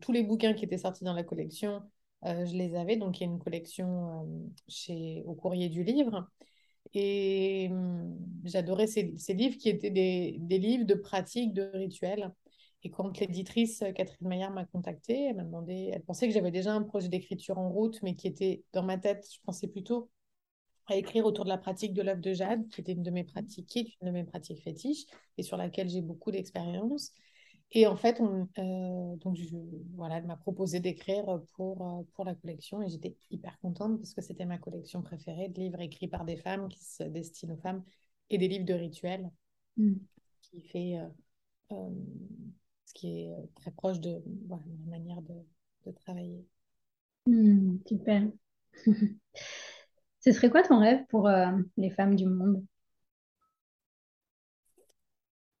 tous 0.00 0.12
les 0.12 0.24
bouquins 0.24 0.54
qui 0.54 0.64
étaient 0.64 0.78
sortis 0.78 1.04
dans 1.04 1.14
la 1.14 1.24
collection, 1.24 1.82
euh, 2.24 2.46
je 2.46 2.54
les 2.56 2.74
avais. 2.76 2.96
Donc, 2.96 3.18
il 3.20 3.22
y 3.22 3.26
a 3.26 3.30
une 3.30 3.38
collection 3.38 4.24
euh, 4.24 4.48
chez 4.68 5.22
au 5.26 5.34
Courrier 5.34 5.68
du 5.68 5.84
Livre. 5.84 6.28
Et 6.94 7.68
hum, 7.70 8.16
j'adorais 8.44 8.86
ces, 8.86 9.14
ces, 9.18 9.34
livres 9.34 9.56
qui 9.56 9.68
étaient 9.68 9.90
des, 9.90 10.36
des 10.38 10.58
livres 10.58 10.84
de 10.84 10.94
pratiques, 10.94 11.52
de 11.52 11.70
rituels. 11.74 12.32
Et 12.84 12.90
quand 12.90 13.18
l'éditrice 13.18 13.82
euh, 13.82 13.92
Catherine 13.92 14.28
Maillard 14.28 14.52
m'a 14.52 14.66
contactée, 14.66 15.24
elle 15.24 15.36
m'a 15.36 15.44
demandé, 15.44 15.90
elle 15.92 16.02
pensait 16.02 16.28
que 16.28 16.34
j'avais 16.34 16.50
déjà 16.50 16.72
un 16.72 16.82
projet 16.82 17.08
d'écriture 17.08 17.58
en 17.58 17.70
route, 17.70 18.00
mais 18.02 18.14
qui 18.14 18.28
était 18.28 18.62
dans 18.72 18.82
ma 18.82 18.98
tête, 18.98 19.26
je 19.32 19.38
pensais 19.44 19.68
plutôt 19.68 20.10
à 20.86 20.96
écrire 20.96 21.24
autour 21.24 21.44
de 21.44 21.50
la 21.50 21.58
pratique 21.58 21.94
de 21.94 22.02
l'œuvre 22.02 22.20
de 22.20 22.32
Jade, 22.34 22.68
qui 22.68 22.80
était 22.82 22.92
une 22.92 23.02
de 23.02 23.10
mes 23.10 23.24
pratiques, 23.24 23.66
qui 23.66 23.78
est 23.80 23.88
une 24.00 24.08
de 24.08 24.12
mes 24.12 24.24
pratiques 24.24 24.62
fétiches, 24.62 25.06
et 25.38 25.42
sur 25.42 25.56
laquelle 25.56 25.88
j'ai 25.88 26.02
beaucoup 26.02 26.30
d'expérience. 26.30 27.12
Et 27.72 27.86
en 27.86 27.96
fait, 27.96 28.20
on, 28.20 28.48
euh, 28.58 29.16
donc 29.16 29.36
voilà, 29.96 30.18
elle 30.18 30.26
m'a 30.26 30.36
proposé 30.36 30.78
d'écrire 30.80 31.40
pour, 31.54 31.86
euh, 31.86 32.02
pour 32.14 32.24
la 32.24 32.34
collection, 32.34 32.82
et 32.82 32.88
j'étais 32.88 33.16
hyper 33.30 33.58
contente 33.58 33.98
parce 33.98 34.14
que 34.14 34.22
c'était 34.22 34.44
ma 34.44 34.58
collection 34.58 35.02
préférée 35.02 35.48
de 35.48 35.60
livres 35.60 35.80
écrits 35.80 36.06
par 36.08 36.24
des 36.24 36.36
femmes 36.36 36.68
qui 36.68 36.84
se 36.84 37.02
destinent 37.02 37.54
aux 37.54 37.60
femmes, 37.60 37.82
et 38.30 38.38
des 38.38 38.48
livres 38.48 38.64
de 38.64 38.74
rituels, 38.74 39.28
mmh. 39.76 39.94
qui 40.42 40.60
fait 40.60 41.00
ce 42.86 42.94
qui 42.94 43.22
est 43.22 43.32
euh, 43.32 43.46
très 43.56 43.70
proche 43.70 44.00
de 44.00 44.22
voilà, 44.46 44.62
ma 44.86 44.98
manière 44.98 45.22
de, 45.22 45.34
de 45.86 45.90
travailler. 45.92 46.44
Hmm, 47.26 47.78
super. 47.86 48.30
Ce 50.20 50.32
serait 50.32 50.50
quoi 50.50 50.62
ton 50.62 50.78
rêve 50.78 51.04
pour 51.08 51.28
euh, 51.28 51.52
les 51.76 51.90
femmes 51.90 52.16
du 52.16 52.26
monde? 52.26 52.64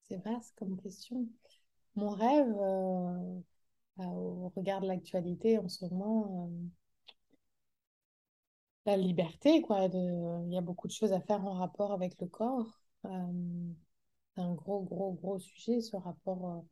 C'est 0.02 0.22
vaste 0.22 0.54
comme 0.56 0.80
question. 0.80 1.26
Mon 1.96 2.10
rêve, 2.10 2.54
euh, 2.60 3.40
au 3.98 4.52
regard 4.56 4.80
de 4.80 4.86
l'actualité 4.88 5.58
en 5.58 5.68
ce 5.68 5.84
moment, 5.86 6.50
la 8.86 8.96
liberté, 8.96 9.60
quoi. 9.62 9.86
Il 9.92 10.52
y 10.52 10.56
a 10.58 10.60
beaucoup 10.60 10.86
de 10.88 10.92
choses 10.92 11.12
à 11.12 11.20
faire 11.20 11.44
en 11.46 11.54
rapport 11.54 11.92
avec 11.92 12.18
le 12.20 12.26
corps. 12.26 12.80
c'est 13.02 14.42
un 14.42 14.54
gros, 14.54 14.82
gros, 14.82 15.12
gros 15.12 15.38
sujet, 15.38 15.80
ce 15.80 15.96
rapport 15.96 16.64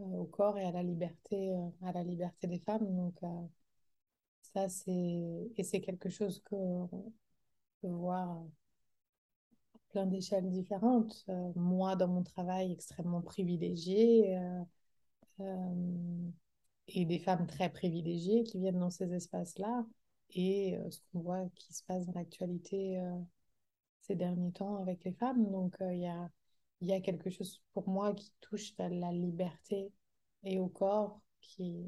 euh, 0.00 0.02
au 0.04 0.24
corps 0.26 0.58
et 0.58 0.64
à 0.64 0.72
la 0.72 0.82
liberté, 0.82 1.52
euh, 1.52 1.68
à 1.82 1.92
la 1.92 2.02
liberté 2.04 2.46
des 2.46 2.58
femmes. 2.60 2.86
Donc, 2.96 3.14
euh, 3.22 3.28
ça, 4.54 4.68
c'est, 4.68 4.90
et 5.56 5.62
c'est 5.62 5.80
quelque 5.80 6.08
chose 6.08 6.40
que 6.44 6.54
peut 7.82 7.88
voir 7.88 8.42
plein 9.96 10.06
d'échelles 10.06 10.50
différentes. 10.50 11.24
moi, 11.54 11.96
dans 11.96 12.08
mon 12.08 12.22
travail 12.22 12.70
extrêmement 12.72 13.22
privilégié, 13.22 14.38
et 16.88 17.04
des 17.04 17.18
femmes 17.18 17.46
très 17.46 17.70
privilégiées 17.70 18.44
qui 18.44 18.58
viennent 18.58 18.78
dans 18.78 18.90
ces 18.90 19.14
espaces-là, 19.14 19.86
et 20.34 20.78
ce 20.90 20.98
qu'on 21.12 21.20
voit 21.20 21.48
qui 21.54 21.72
se 21.72 21.82
passe 21.84 22.04
dans 22.06 22.12
l'actualité 22.12 23.00
ces 24.02 24.16
derniers 24.16 24.52
temps 24.52 24.76
avec 24.76 25.02
les 25.04 25.12
femmes. 25.12 25.50
Donc, 25.50 25.76
il 25.80 26.00
y 26.00 26.06
a 26.06 26.30
y 26.82 26.92
a 26.92 27.00
quelque 27.00 27.30
chose 27.30 27.62
pour 27.72 27.88
moi 27.88 28.14
qui 28.14 28.32
touche 28.42 28.74
à 28.78 28.90
la 28.90 29.10
liberté 29.10 29.92
et 30.44 30.58
au 30.58 30.68
corps 30.68 31.20
qui, 31.40 31.86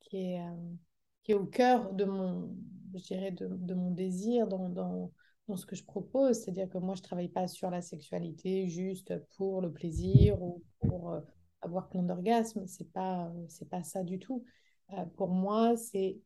qui, 0.00 0.16
est, 0.32 0.40
euh, 0.40 0.74
qui 1.22 1.32
est 1.32 1.34
au 1.34 1.46
cœur 1.46 1.92
de 1.92 2.04
mon, 2.04 2.56
je 2.94 3.02
dirais, 3.02 3.30
de, 3.30 3.74
mon 3.74 3.90
désir 3.90 4.46
dans, 4.46 5.12
dans, 5.48 5.56
ce 5.56 5.66
que 5.66 5.76
je 5.76 5.84
propose. 5.84 6.40
C'est-à-dire 6.40 6.68
que 6.68 6.78
moi, 6.78 6.94
je 6.94 7.00
ne 7.00 7.04
travaille 7.04 7.28
pas 7.28 7.48
sur 7.48 7.70
la 7.70 7.82
sexualité 7.82 8.68
juste 8.68 9.12
pour 9.36 9.60
le 9.60 9.72
plaisir 9.72 10.40
ou 10.42 10.62
pour 10.80 11.10
euh, 11.12 11.20
avoir 11.62 11.88
plein 11.88 12.02
d'orgasmes. 12.02 12.66
Ce 12.66 12.82
n'est 12.82 12.88
pas, 12.90 13.32
c'est 13.48 13.68
pas 13.68 13.82
ça 13.82 14.02
du 14.02 14.18
tout. 14.18 14.44
Euh, 14.92 15.04
pour 15.16 15.28
moi, 15.28 15.76
c'est 15.76 16.18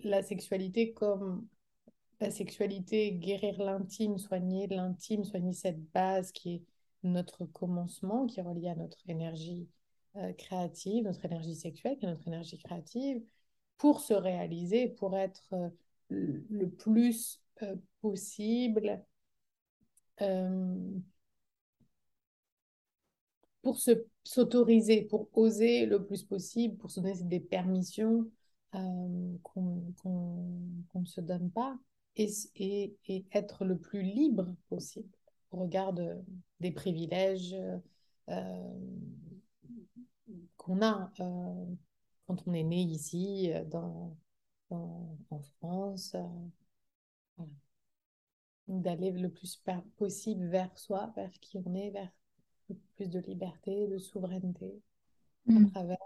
la 0.00 0.22
sexualité 0.22 0.92
comme 0.92 1.46
la 2.20 2.30
sexualité, 2.30 3.12
guérir 3.12 3.62
l'intime, 3.62 4.18
soigner 4.18 4.66
l'intime, 4.68 5.24
soigner 5.24 5.52
cette 5.52 5.82
base 5.92 6.32
qui 6.32 6.54
est 6.54 6.62
notre 7.02 7.44
commencement, 7.44 8.26
qui 8.26 8.40
est 8.40 8.42
relié 8.42 8.68
à 8.68 8.74
notre 8.74 8.98
énergie 9.08 9.68
euh, 10.16 10.32
créative, 10.32 11.04
notre 11.04 11.24
énergie 11.24 11.54
sexuelle, 11.54 11.96
qui 11.98 12.06
est 12.06 12.08
notre 12.08 12.26
énergie 12.26 12.58
créative, 12.58 13.22
pour 13.76 14.00
se 14.00 14.14
réaliser, 14.14 14.88
pour 14.88 15.16
être 15.16 15.52
euh, 15.52 15.68
le 16.08 16.70
plus 16.70 17.42
euh, 18.12 18.14
possible, 18.14 19.16
pour 23.62 23.78
s'autoriser, 24.24 25.02
pour 25.02 25.28
oser 25.34 25.86
le 25.86 26.04
plus 26.04 26.22
possible, 26.22 26.76
pour 26.76 26.90
se 26.90 27.00
donner 27.00 27.22
des 27.22 27.40
permissions 27.40 28.30
qu'on 28.72 29.90
ne 30.94 31.06
se 31.06 31.20
donne 31.20 31.50
pas 31.50 31.78
et, 32.16 32.28
et, 32.56 33.26
être 33.32 33.64
le 33.64 33.78
plus 33.78 34.02
libre 34.02 34.54
possible 34.68 35.08
au 35.50 35.58
regard 35.58 35.94
des 36.60 36.70
privilèges 36.70 37.56
euh, 38.28 38.74
qu'on 40.56 40.82
a 40.82 41.12
euh, 41.20 41.66
quand 42.26 42.42
on 42.46 42.54
est 42.54 42.64
né 42.64 42.82
ici, 42.82 43.52
euh, 43.52 43.64
dans, 43.64 44.16
en 44.70 45.40
France. 45.58 46.16
D'aller 48.68 49.12
le 49.12 49.30
plus 49.30 49.62
possible 49.96 50.46
vers 50.48 50.76
soi, 50.76 51.12
vers 51.14 51.30
qui 51.40 51.58
on 51.58 51.74
est, 51.74 51.90
vers 51.90 52.10
plus 52.96 53.08
de 53.08 53.20
liberté, 53.20 53.86
de 53.86 53.98
souveraineté 53.98 54.80
à 55.48 55.52
mm. 55.52 55.70
travers 55.70 55.98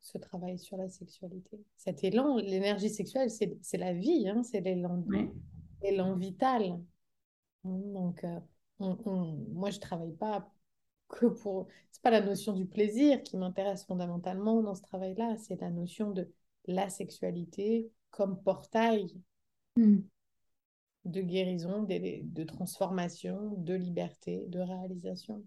ce 0.00 0.18
travail 0.18 0.58
sur 0.58 0.76
la 0.76 0.88
sexualité. 0.88 1.64
Cet 1.76 2.04
élan, 2.04 2.36
l'énergie 2.36 2.90
sexuelle, 2.90 3.30
c'est 3.30 3.78
la 3.78 3.94
vie, 3.94 4.28
hein, 4.28 4.42
c'est 4.42 4.60
l'élan 4.60 6.16
vital. 6.16 6.80
Donc, 7.64 8.24
euh, 8.24 8.40
on, 8.80 9.38
moi, 9.52 9.70
je 9.70 9.76
ne 9.76 9.80
travaille 9.80 10.12
pas 10.12 10.52
que 11.08 11.26
pour... 11.26 11.68
C'est 11.90 12.02
pas 12.02 12.10
la 12.10 12.20
notion 12.20 12.52
du 12.52 12.66
plaisir 12.66 13.22
qui 13.22 13.36
m'intéresse 13.36 13.84
fondamentalement 13.84 14.60
dans 14.60 14.74
ce 14.74 14.82
travail-là, 14.82 15.36
c'est 15.38 15.60
la 15.60 15.70
notion 15.70 16.10
de 16.10 16.30
la 16.66 16.90
sexualité 16.90 17.90
comme 18.10 18.42
portail 18.42 19.14
Hmm. 19.76 20.00
De 21.04 21.20
guérison, 21.22 21.82
de, 21.84 22.22
de 22.24 22.44
transformation, 22.44 23.54
de 23.58 23.74
liberté, 23.74 24.46
de 24.48 24.60
réalisation. 24.60 25.44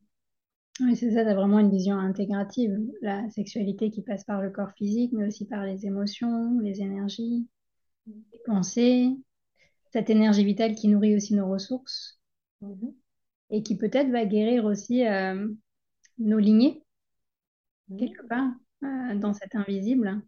Oui, 0.82 0.96
c'est 0.96 1.12
ça, 1.14 1.24
tu 1.24 1.30
as 1.30 1.36
vraiment 1.36 1.60
une 1.60 1.70
vision 1.72 1.98
intégrative. 1.98 2.78
La 3.02 3.30
sexualité 3.30 3.92
qui 3.92 4.02
passe 4.02 4.24
par 4.26 4.42
le 4.42 4.50
corps 4.52 4.72
physique, 4.78 5.12
mais 5.14 5.28
aussi 5.28 5.46
par 5.46 5.64
les 5.66 5.86
émotions, 5.86 6.60
les 6.60 6.82
énergies, 6.82 7.48
les 8.34 8.40
pensées, 8.46 9.10
cette 9.94 10.10
énergie 10.12 10.46
vitale 10.46 10.76
qui 10.76 10.88
nourrit 10.90 11.16
aussi 11.16 11.36
nos 11.36 11.50
ressources 11.50 12.20
Mhm. 12.62 12.90
et 13.50 13.64
qui 13.64 13.76
peut-être 13.78 14.10
va 14.12 14.26
guérir 14.26 14.66
aussi 14.66 15.06
euh, 15.06 15.48
nos 16.20 16.40
lignées, 16.40 16.84
Mhm. 17.88 17.98
quelque 17.98 18.28
part, 18.28 18.52
euh, 18.84 19.16
dans 19.16 19.34
cet 19.34 19.54
invisible. 19.56 20.22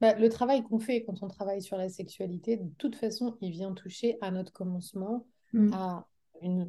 Bah, 0.00 0.14
le 0.14 0.28
travail 0.30 0.62
qu'on 0.62 0.78
fait 0.78 1.02
quand 1.04 1.22
on 1.22 1.28
travaille 1.28 1.62
sur 1.62 1.76
la 1.76 1.88
sexualité, 1.88 2.56
de 2.56 2.68
toute 2.78 2.96
façon, 2.96 3.36
il 3.40 3.50
vient 3.50 3.72
toucher 3.74 4.16
à 4.22 4.30
notre 4.30 4.52
commencement, 4.52 5.26
Hmm. 5.52 5.70
à 5.70 6.06
une 6.42 6.66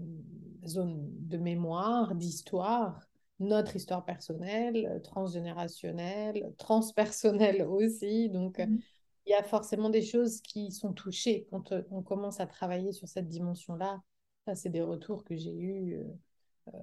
zone 0.67 1.08
de 1.28 1.38
mémoire, 1.38 2.13
d'histoire, 2.15 3.08
notre 3.39 3.76
histoire 3.76 4.04
personnelle, 4.06 5.02
transgénérationnelle, 5.04 6.54
transpersonnelle 6.58 7.63
aussi. 7.70 8.30
Donc, 8.30 8.60
euh, 8.60 8.65
Mhm. 8.65 8.84
il 9.26 9.32
y 9.32 9.34
a 9.36 9.44
forcément 9.44 9.89
des 9.89 10.02
choses 10.02 10.41
qui 10.41 10.72
sont 10.72 10.94
touchées 10.94 11.48
quand 11.52 11.72
euh, 11.72 11.84
on 11.91 12.02
commence 12.04 12.39
à 12.39 12.48
travailler 12.48 12.91
sur 12.91 13.08
cette 13.08 13.30
dimension-là. 13.30 14.02
Ça, 14.46 14.56
c'est 14.56 14.70
des 14.70 14.82
retours 14.82 15.24
que 15.24 15.36
j'ai 15.38 15.56
eus 15.56 15.96
euh, 15.96 16.04
euh, 16.74 16.80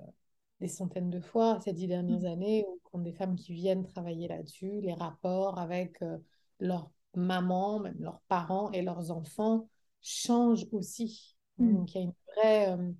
des 0.60 0.68
centaines 0.68 1.10
de 1.10 1.20
fois 1.20 1.60
ces 1.60 1.72
dix 1.72 1.86
dernières 1.86 2.24
années, 2.24 2.64
où 2.68 2.80
quand 2.84 2.98
des 2.98 3.12
femmes 3.12 3.36
qui 3.36 3.52
viennent 3.54 3.84
travailler 3.84 4.28
là-dessus, 4.28 4.80
les 4.80 4.94
rapports 4.94 5.58
avec 5.58 6.00
euh, 6.02 6.18
leurs 6.60 6.90
mamans, 7.14 7.80
même 7.80 7.96
leurs 8.00 8.20
parents 8.28 8.70
et 8.72 8.82
leurs 8.82 9.10
enfants 9.10 9.68
changent 10.02 10.66
aussi. 10.72 11.36
Hmm. 11.58 11.74
Donc, 11.74 11.94
il 11.94 11.98
y 11.98 12.00
a 12.00 12.04
une 12.04 12.12
vraie... 12.36 12.78
euh, 12.78 12.92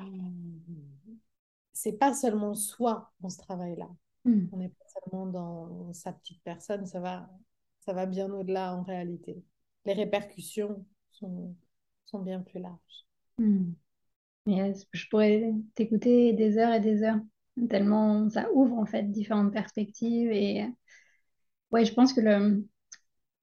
euh, 0.00 0.04
c'est 1.72 1.98
pas 1.98 2.14
seulement 2.14 2.54
soi 2.54 3.12
dans 3.20 3.30
ce 3.30 3.38
travail-là. 3.38 3.88
Hmm. 4.24 4.46
On 4.52 4.56
n'est 4.56 4.68
pas 4.68 4.84
seulement 4.86 5.26
dans 5.26 5.92
sa 5.92 6.12
petite 6.12 6.42
personne, 6.42 6.86
ça 6.86 7.00
va, 7.00 7.30
ça 7.80 7.92
va 7.92 8.06
bien 8.06 8.30
au-delà 8.32 8.74
en 8.74 8.82
réalité. 8.82 9.42
Les 9.84 9.92
répercussions 9.92 10.84
sont, 11.10 11.54
sont 12.04 12.20
bien 12.20 12.40
plus 12.40 12.60
larges. 12.60 13.06
Hmm. 13.38 13.72
Yes, 14.46 14.86
je 14.92 15.06
pourrais 15.08 15.52
t'écouter 15.74 16.32
des 16.32 16.58
heures 16.58 16.72
et 16.72 16.80
des 16.80 17.02
heures, 17.02 17.20
tellement 17.68 18.28
ça 18.30 18.50
ouvre 18.52 18.78
en 18.78 18.86
fait 18.86 19.04
différentes 19.04 19.52
perspectives. 19.52 20.32
Et 20.32 20.66
ouais, 21.72 21.84
je 21.84 21.94
pense 21.94 22.12
que 22.12 22.20
le, 22.20 22.66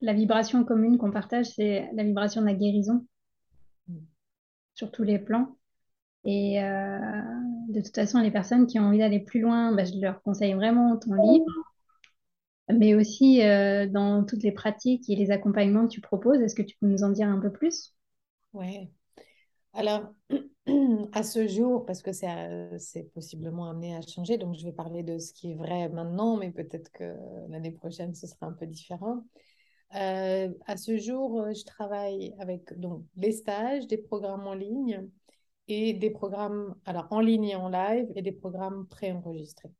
la 0.02 0.14
vibration 0.14 0.64
commune 0.66 0.98
qu'on 0.98 1.12
partage, 1.12 1.48
c'est 1.48 1.90
la 1.94 2.04
vibration 2.04 2.42
de 2.42 2.48
la 2.48 2.56
guérison 2.56 3.06
Mm. 3.90 4.06
sur 4.74 4.92
tous 4.92 5.04
les 5.04 5.20
plans. 5.20 5.58
Et 6.26 6.64
euh, 6.64 7.00
de 7.70 7.82
toute 7.82 7.96
façon, 7.96 8.20
les 8.22 8.32
personnes 8.32 8.68
qui 8.68 8.80
ont 8.80 8.84
envie 8.86 9.00
d'aller 9.00 9.22
plus 9.22 9.42
loin, 9.42 9.74
bah, 9.76 9.86
je 9.86 10.00
leur 10.00 10.22
conseille 10.24 10.54
vraiment 10.54 10.98
ton 10.98 11.14
livre, 11.16 11.46
mais 12.70 12.94
aussi 12.96 13.42
euh, 13.44 13.88
dans 13.88 14.24
toutes 14.24 14.44
les 14.44 14.52
pratiques 14.52 15.10
et 15.10 15.16
les 15.16 15.32
accompagnements 15.32 15.88
que 15.88 15.94
tu 15.94 16.02
proposes. 16.02 16.42
Est-ce 16.42 16.56
que 16.56 16.62
tu 16.64 16.78
peux 16.80 16.88
nous 16.88 17.04
en 17.04 17.10
dire 17.10 17.28
un 17.28 17.40
peu 17.40 17.52
plus? 17.52 17.94
Ouais. 18.54 18.92
Alors, 19.76 20.04
à 21.12 21.24
ce 21.24 21.48
jour, 21.48 21.86
parce 21.86 22.02
que 22.02 22.14
c'est 22.14 22.30
euh, 22.30 22.78
c'est 22.80 23.12
possiblement 23.14 23.70
amené 23.70 23.94
à 23.96 24.02
changer, 24.02 24.38
donc 24.38 24.56
je 24.56 24.64
vais 24.64 24.72
parler 24.72 25.04
de 25.04 25.18
ce 25.20 25.34
qui 25.34 25.52
est 25.52 25.56
vrai 25.56 25.90
maintenant, 25.90 26.38
mais 26.38 26.50
peut-être 26.52 26.90
que 26.92 27.14
l'année 27.50 27.72
prochaine, 27.72 28.16
ce 28.16 28.26
sera 28.26 28.46
un 28.48 28.54
peu 28.54 28.66
différent. 28.66 29.26
Euh, 29.96 30.50
à 30.66 30.78
ce 30.78 30.98
jour, 30.98 31.42
euh, 31.42 31.54
je 31.54 31.66
travaille 31.66 32.34
avec 32.40 32.74
donc, 32.80 33.06
des 33.18 33.34
stages, 33.34 33.86
des 33.88 33.98
programmes 33.98 34.48
en 34.48 34.54
ligne 34.54 35.10
et 35.68 35.94
des 35.94 36.10
programmes 36.10 36.76
alors, 36.86 37.08
en 37.12 37.20
ligne 37.20 37.46
et 37.46 37.56
en 37.56 37.70
live 37.70 38.08
et 38.16 38.22
des 38.22 38.32
programmes 38.32 38.88
préenregistrés. 38.88 39.72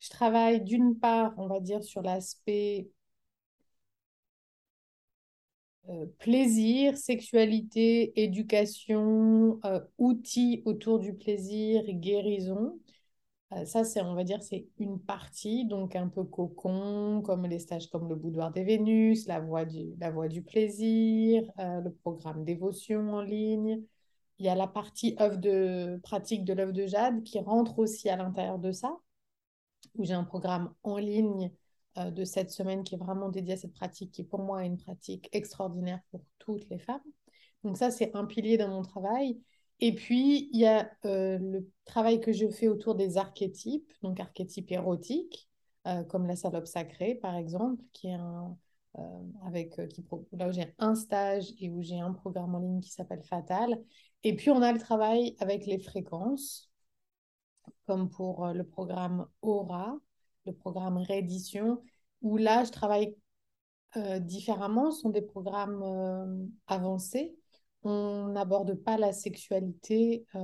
Je 0.00 0.10
travaille 0.10 0.62
d'une 0.62 0.98
part, 0.98 1.34
on 1.38 1.48
va 1.48 1.60
dire, 1.60 1.82
sur 1.84 2.02
l'aspect 2.02 2.88
euh, 5.88 6.06
plaisir, 6.18 6.96
sexualité, 6.98 8.12
éducation, 8.22 9.58
euh, 9.64 9.80
outils 9.98 10.62
autour 10.66 10.98
du 10.98 11.14
plaisir, 11.14 11.82
guérison. 11.86 12.78
Euh, 13.52 13.64
ça, 13.64 13.84
c'est, 13.84 14.02
on 14.02 14.14
va 14.14 14.24
dire, 14.24 14.42
c'est 14.42 14.66
une 14.78 15.00
partie, 15.00 15.66
donc 15.66 15.96
un 15.96 16.08
peu 16.08 16.24
cocon, 16.24 17.22
comme 17.22 17.46
les 17.46 17.58
stages 17.58 17.88
comme 17.90 18.08
le 18.08 18.16
boudoir 18.16 18.52
des 18.52 18.64
Vénus, 18.64 19.26
la 19.26 19.40
voie 19.40 19.64
du, 19.64 19.94
la 19.98 20.10
voie 20.10 20.28
du 20.28 20.42
plaisir, 20.42 21.42
le 21.58 21.90
programme 21.90 22.44
dévotion 22.44 23.14
en 23.14 23.22
ligne. 23.22 23.82
Il 24.38 24.46
y 24.46 24.48
a 24.50 24.54
la 24.54 24.66
partie 24.68 25.16
œuvre 25.20 25.38
de 25.38 26.00
pratique 26.02 26.44
de 26.44 26.52
l'œuvre 26.52 26.72
de 26.72 26.86
Jade 26.86 27.22
qui 27.24 27.40
rentre 27.40 27.78
aussi 27.78 28.08
à 28.10 28.16
l'intérieur 28.16 28.58
de 28.58 28.72
ça, 28.72 28.96
où 29.96 30.04
j'ai 30.04 30.14
un 30.14 30.24
programme 30.24 30.72
en 30.82 30.98
ligne 30.98 31.50
euh, 31.98 32.10
de 32.10 32.24
cette 32.24 32.50
semaine 32.50 32.84
qui 32.84 32.94
est 32.94 32.98
vraiment 32.98 33.28
dédié 33.28 33.54
à 33.54 33.56
cette 33.56 33.72
pratique, 33.72 34.12
qui 34.12 34.24
pour 34.24 34.40
moi 34.40 34.64
est 34.64 34.66
une 34.66 34.78
pratique 34.78 35.28
extraordinaire 35.32 36.00
pour 36.10 36.22
toutes 36.38 36.68
les 36.68 36.78
femmes. 36.78 37.02
Donc 37.64 37.76
ça, 37.76 37.90
c'est 37.90 38.14
un 38.14 38.24
pilier 38.24 38.56
dans 38.56 38.68
mon 38.68 38.82
travail. 38.82 39.40
Et 39.80 39.94
puis, 39.94 40.48
il 40.52 40.60
y 40.60 40.66
a 40.66 40.90
euh, 41.04 41.38
le 41.38 41.68
travail 41.84 42.20
que 42.20 42.32
je 42.32 42.48
fais 42.48 42.68
autour 42.68 42.94
des 42.94 43.16
archétypes, 43.16 43.92
donc 44.02 44.20
archétypes 44.20 44.70
érotiques, 44.72 45.48
euh, 45.86 46.04
comme 46.04 46.26
la 46.26 46.36
salope 46.36 46.66
sacrée, 46.66 47.14
par 47.14 47.36
exemple, 47.36 47.82
qui 47.92 48.08
est 48.08 48.14
un, 48.14 48.56
avec, 49.44 49.80
qui, 49.88 50.04
là 50.32 50.48
où 50.48 50.52
j'ai 50.52 50.74
un 50.78 50.94
stage 50.94 51.52
et 51.60 51.70
où 51.70 51.82
j'ai 51.82 52.00
un 52.00 52.12
programme 52.12 52.54
en 52.54 52.58
ligne 52.58 52.80
qui 52.80 52.90
s'appelle 52.90 53.22
Fatal. 53.22 53.80
Et 54.24 54.34
puis, 54.34 54.50
on 54.50 54.62
a 54.62 54.72
le 54.72 54.78
travail 54.78 55.36
avec 55.38 55.66
les 55.66 55.78
fréquences, 55.78 56.70
comme 57.86 58.08
pour 58.10 58.46
le 58.48 58.64
programme 58.64 59.26
Aura, 59.42 59.98
le 60.48 60.54
programme 60.54 60.98
Réédition, 60.98 61.80
où 62.22 62.36
là, 62.36 62.64
je 62.64 62.70
travaille 62.70 63.14
euh, 63.96 64.18
différemment. 64.18 64.90
Sont 64.90 65.10
des 65.10 65.22
programmes 65.22 65.82
euh, 65.82 66.46
avancés. 66.66 67.34
On 67.84 68.28
n'aborde 68.28 68.74
pas 68.74 68.98
la 68.98 69.12
sexualité 69.12 70.26
euh, 70.34 70.38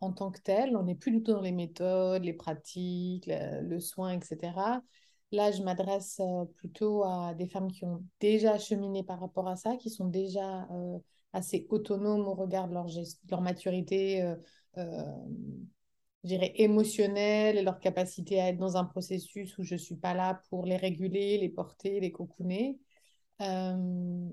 en 0.00 0.12
tant 0.12 0.30
que 0.30 0.40
telle. 0.40 0.76
On 0.76 0.84
n'est 0.84 0.94
plus 0.94 1.10
du 1.10 1.22
tout 1.22 1.32
dans 1.32 1.42
les 1.42 1.52
méthodes, 1.52 2.24
les 2.24 2.32
pratiques, 2.32 3.28
le, 3.28 3.80
soin, 3.80 4.12
etc. 4.12 4.82
Là, 5.32 5.50
je 5.52 5.62
m'adresse 5.62 6.20
plutôt 6.56 7.04
à 7.04 7.34
des 7.34 7.46
femmes 7.46 7.70
qui 7.70 7.84
ont 7.84 8.04
déjà 8.20 8.58
cheminé 8.58 9.02
par 9.04 9.20
rapport 9.20 9.48
à 9.48 9.56
ça, 9.56 9.76
qui 9.76 9.90
sont 9.90 10.06
déjà 10.06 10.68
assez 11.32 11.66
autonomes 11.70 12.26
au 12.26 12.34
regard 12.34 12.68
de 12.68 12.74
leur 12.74 13.40
maturité 13.40 14.34
je 16.22 16.28
dirais, 16.28 16.52
émotionnelle 16.56 17.56
et 17.56 17.62
leur 17.62 17.80
capacité 17.80 18.40
à 18.40 18.48
être 18.48 18.58
dans 18.58 18.76
un 18.76 18.84
processus 18.84 19.56
où 19.58 19.62
je 19.62 19.74
ne 19.74 19.78
suis 19.78 19.96
pas 19.96 20.14
là 20.14 20.42
pour 20.50 20.66
les 20.66 20.76
réguler, 20.76 21.38
les 21.38 21.48
porter, 21.48 22.00
les 22.00 22.12
cocooner. 22.12 22.78
Euh, 23.40 24.28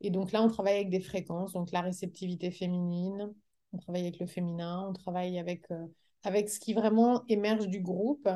et 0.00 0.10
donc 0.10 0.32
là, 0.32 0.42
on 0.42 0.48
travaille 0.48 0.76
avec 0.76 0.90
des 0.90 1.00
fréquences, 1.00 1.52
donc 1.52 1.72
la 1.72 1.80
réceptivité 1.80 2.50
féminine, 2.50 3.34
on 3.72 3.78
travaille 3.78 4.02
avec 4.02 4.20
le 4.20 4.26
féminin, 4.26 4.86
on 4.88 4.92
travaille 4.92 5.38
avec, 5.38 5.70
euh, 5.72 5.86
avec 6.22 6.48
ce 6.48 6.60
qui 6.60 6.74
vraiment 6.74 7.24
émerge 7.28 7.68
du 7.68 7.80
groupe. 7.80 8.28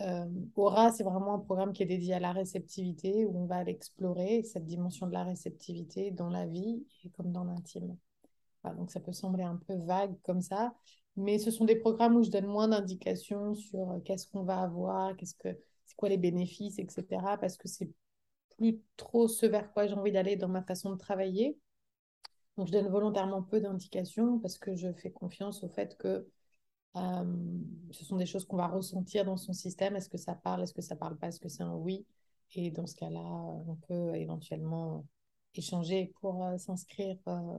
Euh, 0.00 0.26
Aura, 0.56 0.90
c'est 0.90 1.04
vraiment 1.04 1.34
un 1.34 1.38
programme 1.38 1.72
qui 1.72 1.84
est 1.84 1.86
dédié 1.86 2.14
à 2.14 2.20
la 2.20 2.32
réceptivité, 2.32 3.24
où 3.24 3.38
on 3.38 3.46
va 3.46 3.56
aller 3.56 3.72
explorer 3.72 4.42
cette 4.42 4.66
dimension 4.66 5.06
de 5.06 5.12
la 5.12 5.22
réceptivité 5.22 6.10
dans 6.10 6.30
la 6.30 6.46
vie 6.46 6.84
et 7.04 7.10
comme 7.10 7.30
dans 7.30 7.44
l'intime. 7.44 7.96
Donc 8.76 8.90
ça 8.90 9.00
peut 9.00 9.12
sembler 9.12 9.42
un 9.42 9.56
peu 9.56 9.74
vague 9.74 10.14
comme 10.22 10.40
ça, 10.40 10.72
mais 11.16 11.38
ce 11.38 11.50
sont 11.50 11.64
des 11.64 11.76
programmes 11.76 12.16
où 12.16 12.22
je 12.22 12.30
donne 12.30 12.46
moins 12.46 12.68
d'indications 12.68 13.54
sur 13.54 14.00
qu'est-ce 14.04 14.26
qu'on 14.28 14.44
va 14.44 14.60
avoir, 14.62 15.16
qu'est-ce 15.16 15.34
que, 15.34 15.58
c'est 15.84 15.96
quoi 15.96 16.08
les 16.08 16.16
bénéfices, 16.16 16.78
etc. 16.78 17.04
Parce 17.40 17.56
que 17.56 17.68
c'est 17.68 17.90
plus 18.56 18.80
trop 18.96 19.28
ce 19.28 19.46
vers 19.46 19.72
quoi 19.72 19.86
j'ai 19.86 19.94
envie 19.94 20.12
d'aller 20.12 20.36
dans 20.36 20.48
ma 20.48 20.62
façon 20.62 20.90
de 20.90 20.96
travailler. 20.96 21.58
Donc 22.56 22.66
je 22.66 22.72
donne 22.72 22.88
volontairement 22.88 23.42
peu 23.42 23.60
d'indications 23.60 24.38
parce 24.38 24.58
que 24.58 24.74
je 24.74 24.92
fais 24.92 25.10
confiance 25.10 25.62
au 25.64 25.68
fait 25.68 25.96
que 25.96 26.26
euh, 26.96 27.24
ce 27.90 28.04
sont 28.04 28.16
des 28.16 28.26
choses 28.26 28.44
qu'on 28.44 28.56
va 28.56 28.68
ressentir 28.68 29.24
dans 29.24 29.36
son 29.36 29.52
système. 29.52 29.96
Est-ce 29.96 30.08
que 30.08 30.18
ça 30.18 30.34
parle, 30.34 30.62
est-ce 30.62 30.74
que 30.74 30.82
ça 30.82 30.96
parle 30.96 31.16
pas, 31.16 31.28
est-ce 31.28 31.40
que 31.40 31.48
c'est 31.48 31.62
un 31.62 31.74
oui? 31.74 32.06
Et 32.54 32.70
dans 32.70 32.86
ce 32.86 32.94
cas-là, 32.96 33.20
on 33.20 33.76
peut 33.88 34.14
éventuellement 34.14 35.06
échanger 35.54 36.12
pour 36.20 36.44
euh, 36.44 36.58
s'inscrire 36.58 37.16
euh, 37.28 37.58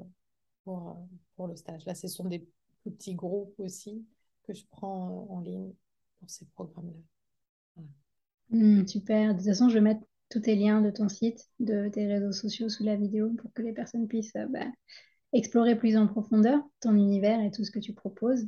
pour, 0.63 1.07
pour 1.35 1.47
le 1.47 1.55
stage. 1.55 1.85
Là, 1.85 1.95
ce 1.95 2.07
sont 2.07 2.25
des 2.25 2.47
petits 2.91 3.15
groupes 3.15 3.55
aussi 3.59 4.05
que 4.43 4.53
je 4.53 4.65
prends 4.69 5.27
en 5.29 5.39
ligne 5.39 5.73
pour 6.19 6.29
ces 6.29 6.45
programmes-là. 6.45 7.83
Mmh, 8.49 8.87
super. 8.87 9.33
De 9.33 9.39
toute 9.39 9.47
façon, 9.47 9.69
je 9.69 9.75
vais 9.75 9.81
mettre 9.81 10.01
tous 10.29 10.41
tes 10.41 10.55
liens 10.55 10.81
de 10.81 10.89
ton 10.89 11.09
site, 11.09 11.49
de 11.59 11.89
tes 11.89 12.07
réseaux 12.07 12.31
sociaux 12.31 12.69
sous 12.69 12.83
la 12.83 12.95
vidéo 12.95 13.31
pour 13.41 13.51
que 13.53 13.61
les 13.61 13.73
personnes 13.73 14.07
puissent 14.07 14.37
bah, 14.49 14.65
explorer 15.31 15.77
plus 15.77 15.97
en 15.97 16.07
profondeur 16.07 16.61
ton 16.79 16.95
univers 16.95 17.41
et 17.41 17.51
tout 17.51 17.63
ce 17.63 17.71
que 17.71 17.79
tu 17.79 17.93
proposes. 17.93 18.47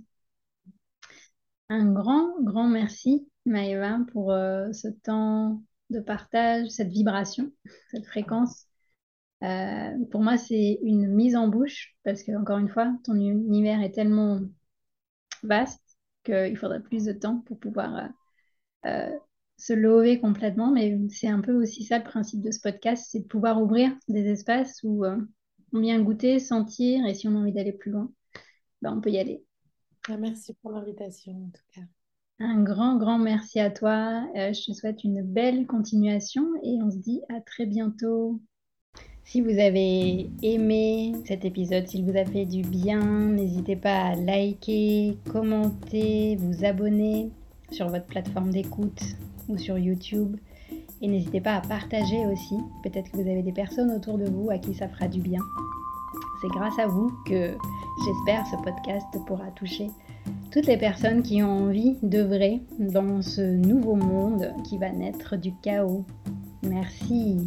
Un 1.70 1.92
grand, 1.92 2.42
grand 2.42 2.68
merci, 2.68 3.28
Maëva, 3.46 4.00
pour 4.12 4.32
euh, 4.32 4.72
ce 4.72 4.88
temps 4.88 5.62
de 5.90 6.00
partage, 6.00 6.70
cette 6.70 6.90
vibration, 6.90 7.52
cette 7.92 8.06
fréquence. 8.06 8.68
Euh, 9.46 10.06
pour 10.12 10.22
moi, 10.22 10.38
c'est 10.38 10.80
une 10.82 11.08
mise 11.08 11.36
en 11.36 11.48
bouche 11.48 11.96
parce 12.04 12.24
que, 12.24 12.32
encore 12.36 12.58
une 12.58 12.70
fois, 12.70 12.94
ton 13.04 13.16
univers 13.16 13.82
est 13.82 13.92
tellement 13.92 14.42
vaste 15.44 15.82
qu'il 16.24 16.58
faudrait 16.58 16.82
plus 16.82 17.06
de 17.06 17.14
temps 17.14 17.40
pour 17.46 17.60
pouvoir 17.60 18.10
euh, 18.86 19.10
se 19.58 19.74
lever 19.74 20.20
complètement. 20.20 20.72
Mais 20.72 20.98
c'est 21.10 21.28
un 21.28 21.42
peu 21.42 21.54
aussi 21.54 21.84
ça 21.84 22.00
le 22.00 22.04
principe 22.04 22.42
de 22.42 22.52
ce 22.52 22.60
podcast, 22.60 23.08
c'est 23.10 23.20
de 23.20 23.28
pouvoir 23.28 23.62
ouvrir 23.62 23.92
des 24.08 24.28
espaces 24.28 24.82
où 24.84 25.06
on 25.06 25.80
vient 25.80 26.02
goûter, 26.02 26.40
sentir, 26.40 27.06
et 27.06 27.14
si 27.14 27.28
on 27.28 27.36
a 27.36 27.40
envie 27.40 27.54
d'aller 27.54 27.74
plus 27.74 27.92
loin, 27.92 28.12
ben, 28.82 28.98
on 28.98 29.02
peut 29.02 29.12
y 29.12 29.20
aller. 29.20 29.44
Ah, 30.10 30.18
merci 30.18 30.54
pour 30.62 30.72
l'invitation, 30.72 31.34
en 31.34 31.50
tout 31.50 31.64
cas. 31.74 31.82
Un 32.40 32.64
grand, 32.64 32.98
grand 32.98 33.18
merci 33.18 33.60
à 33.60 33.72
toi. 33.72 34.28
Euh, 34.36 34.54
je 34.54 34.66
te 34.66 34.72
souhaite 34.74 35.04
une 35.04 35.22
belle 35.22 35.66
continuation 35.68 36.46
et 36.64 36.82
on 36.82 36.92
se 36.92 36.98
dit 36.98 37.22
à 37.30 37.42
très 37.42 37.66
bientôt. 37.66 38.42
Si 39.28 39.42
vous 39.42 39.60
avez 39.60 40.30
aimé 40.44 41.14
cet 41.26 41.46
épisode, 41.46 41.88
s'il 41.88 42.06
vous 42.06 42.16
a 42.16 42.26
fait 42.26 42.46
du 42.46 42.62
bien, 42.62 43.02
n'hésitez 43.02 43.76
pas 43.76 44.10
à 44.10 44.16
liker, 44.16 45.18
commenter, 45.32 46.38
vous 46.40 46.64
abonner 46.64 47.32
sur 47.72 47.90
votre 47.90 48.06
plateforme 48.06 48.52
d'écoute 48.52 49.02
ou 49.50 49.58
sur 49.58 49.80
YouTube. 49.80 50.38
Et 51.02 51.08
n'hésitez 51.08 51.42
pas 51.42 51.56
à 51.56 51.62
partager 51.62 52.24
aussi. 52.28 52.56
Peut-être 52.84 53.12
que 53.12 53.18
vous 53.18 53.28
avez 53.28 53.42
des 53.42 53.52
personnes 53.52 53.92
autour 53.92 54.20
de 54.20 54.30
vous 54.30 54.52
à 54.52 54.60
qui 54.60 54.76
ça 54.76 54.88
fera 54.88 55.08
du 55.08 55.22
bien. 55.22 55.42
C'est 56.40 56.50
grâce 56.50 56.78
à 56.78 56.86
vous 56.86 57.12
que 57.26 57.58
j'espère 58.06 58.46
ce 58.46 58.64
podcast 58.64 59.08
pourra 59.26 59.50
toucher 59.56 59.88
toutes 60.52 60.68
les 60.68 60.78
personnes 60.78 61.24
qui 61.24 61.42
ont 61.42 61.66
envie 61.66 61.98
d'œuvrer 62.04 62.62
dans 62.78 63.24
ce 63.24 63.42
nouveau 63.42 63.96
monde 63.96 64.54
qui 64.64 64.78
va 64.78 64.92
naître 64.92 65.36
du 65.36 65.52
chaos. 65.64 66.06
Merci. 66.62 67.38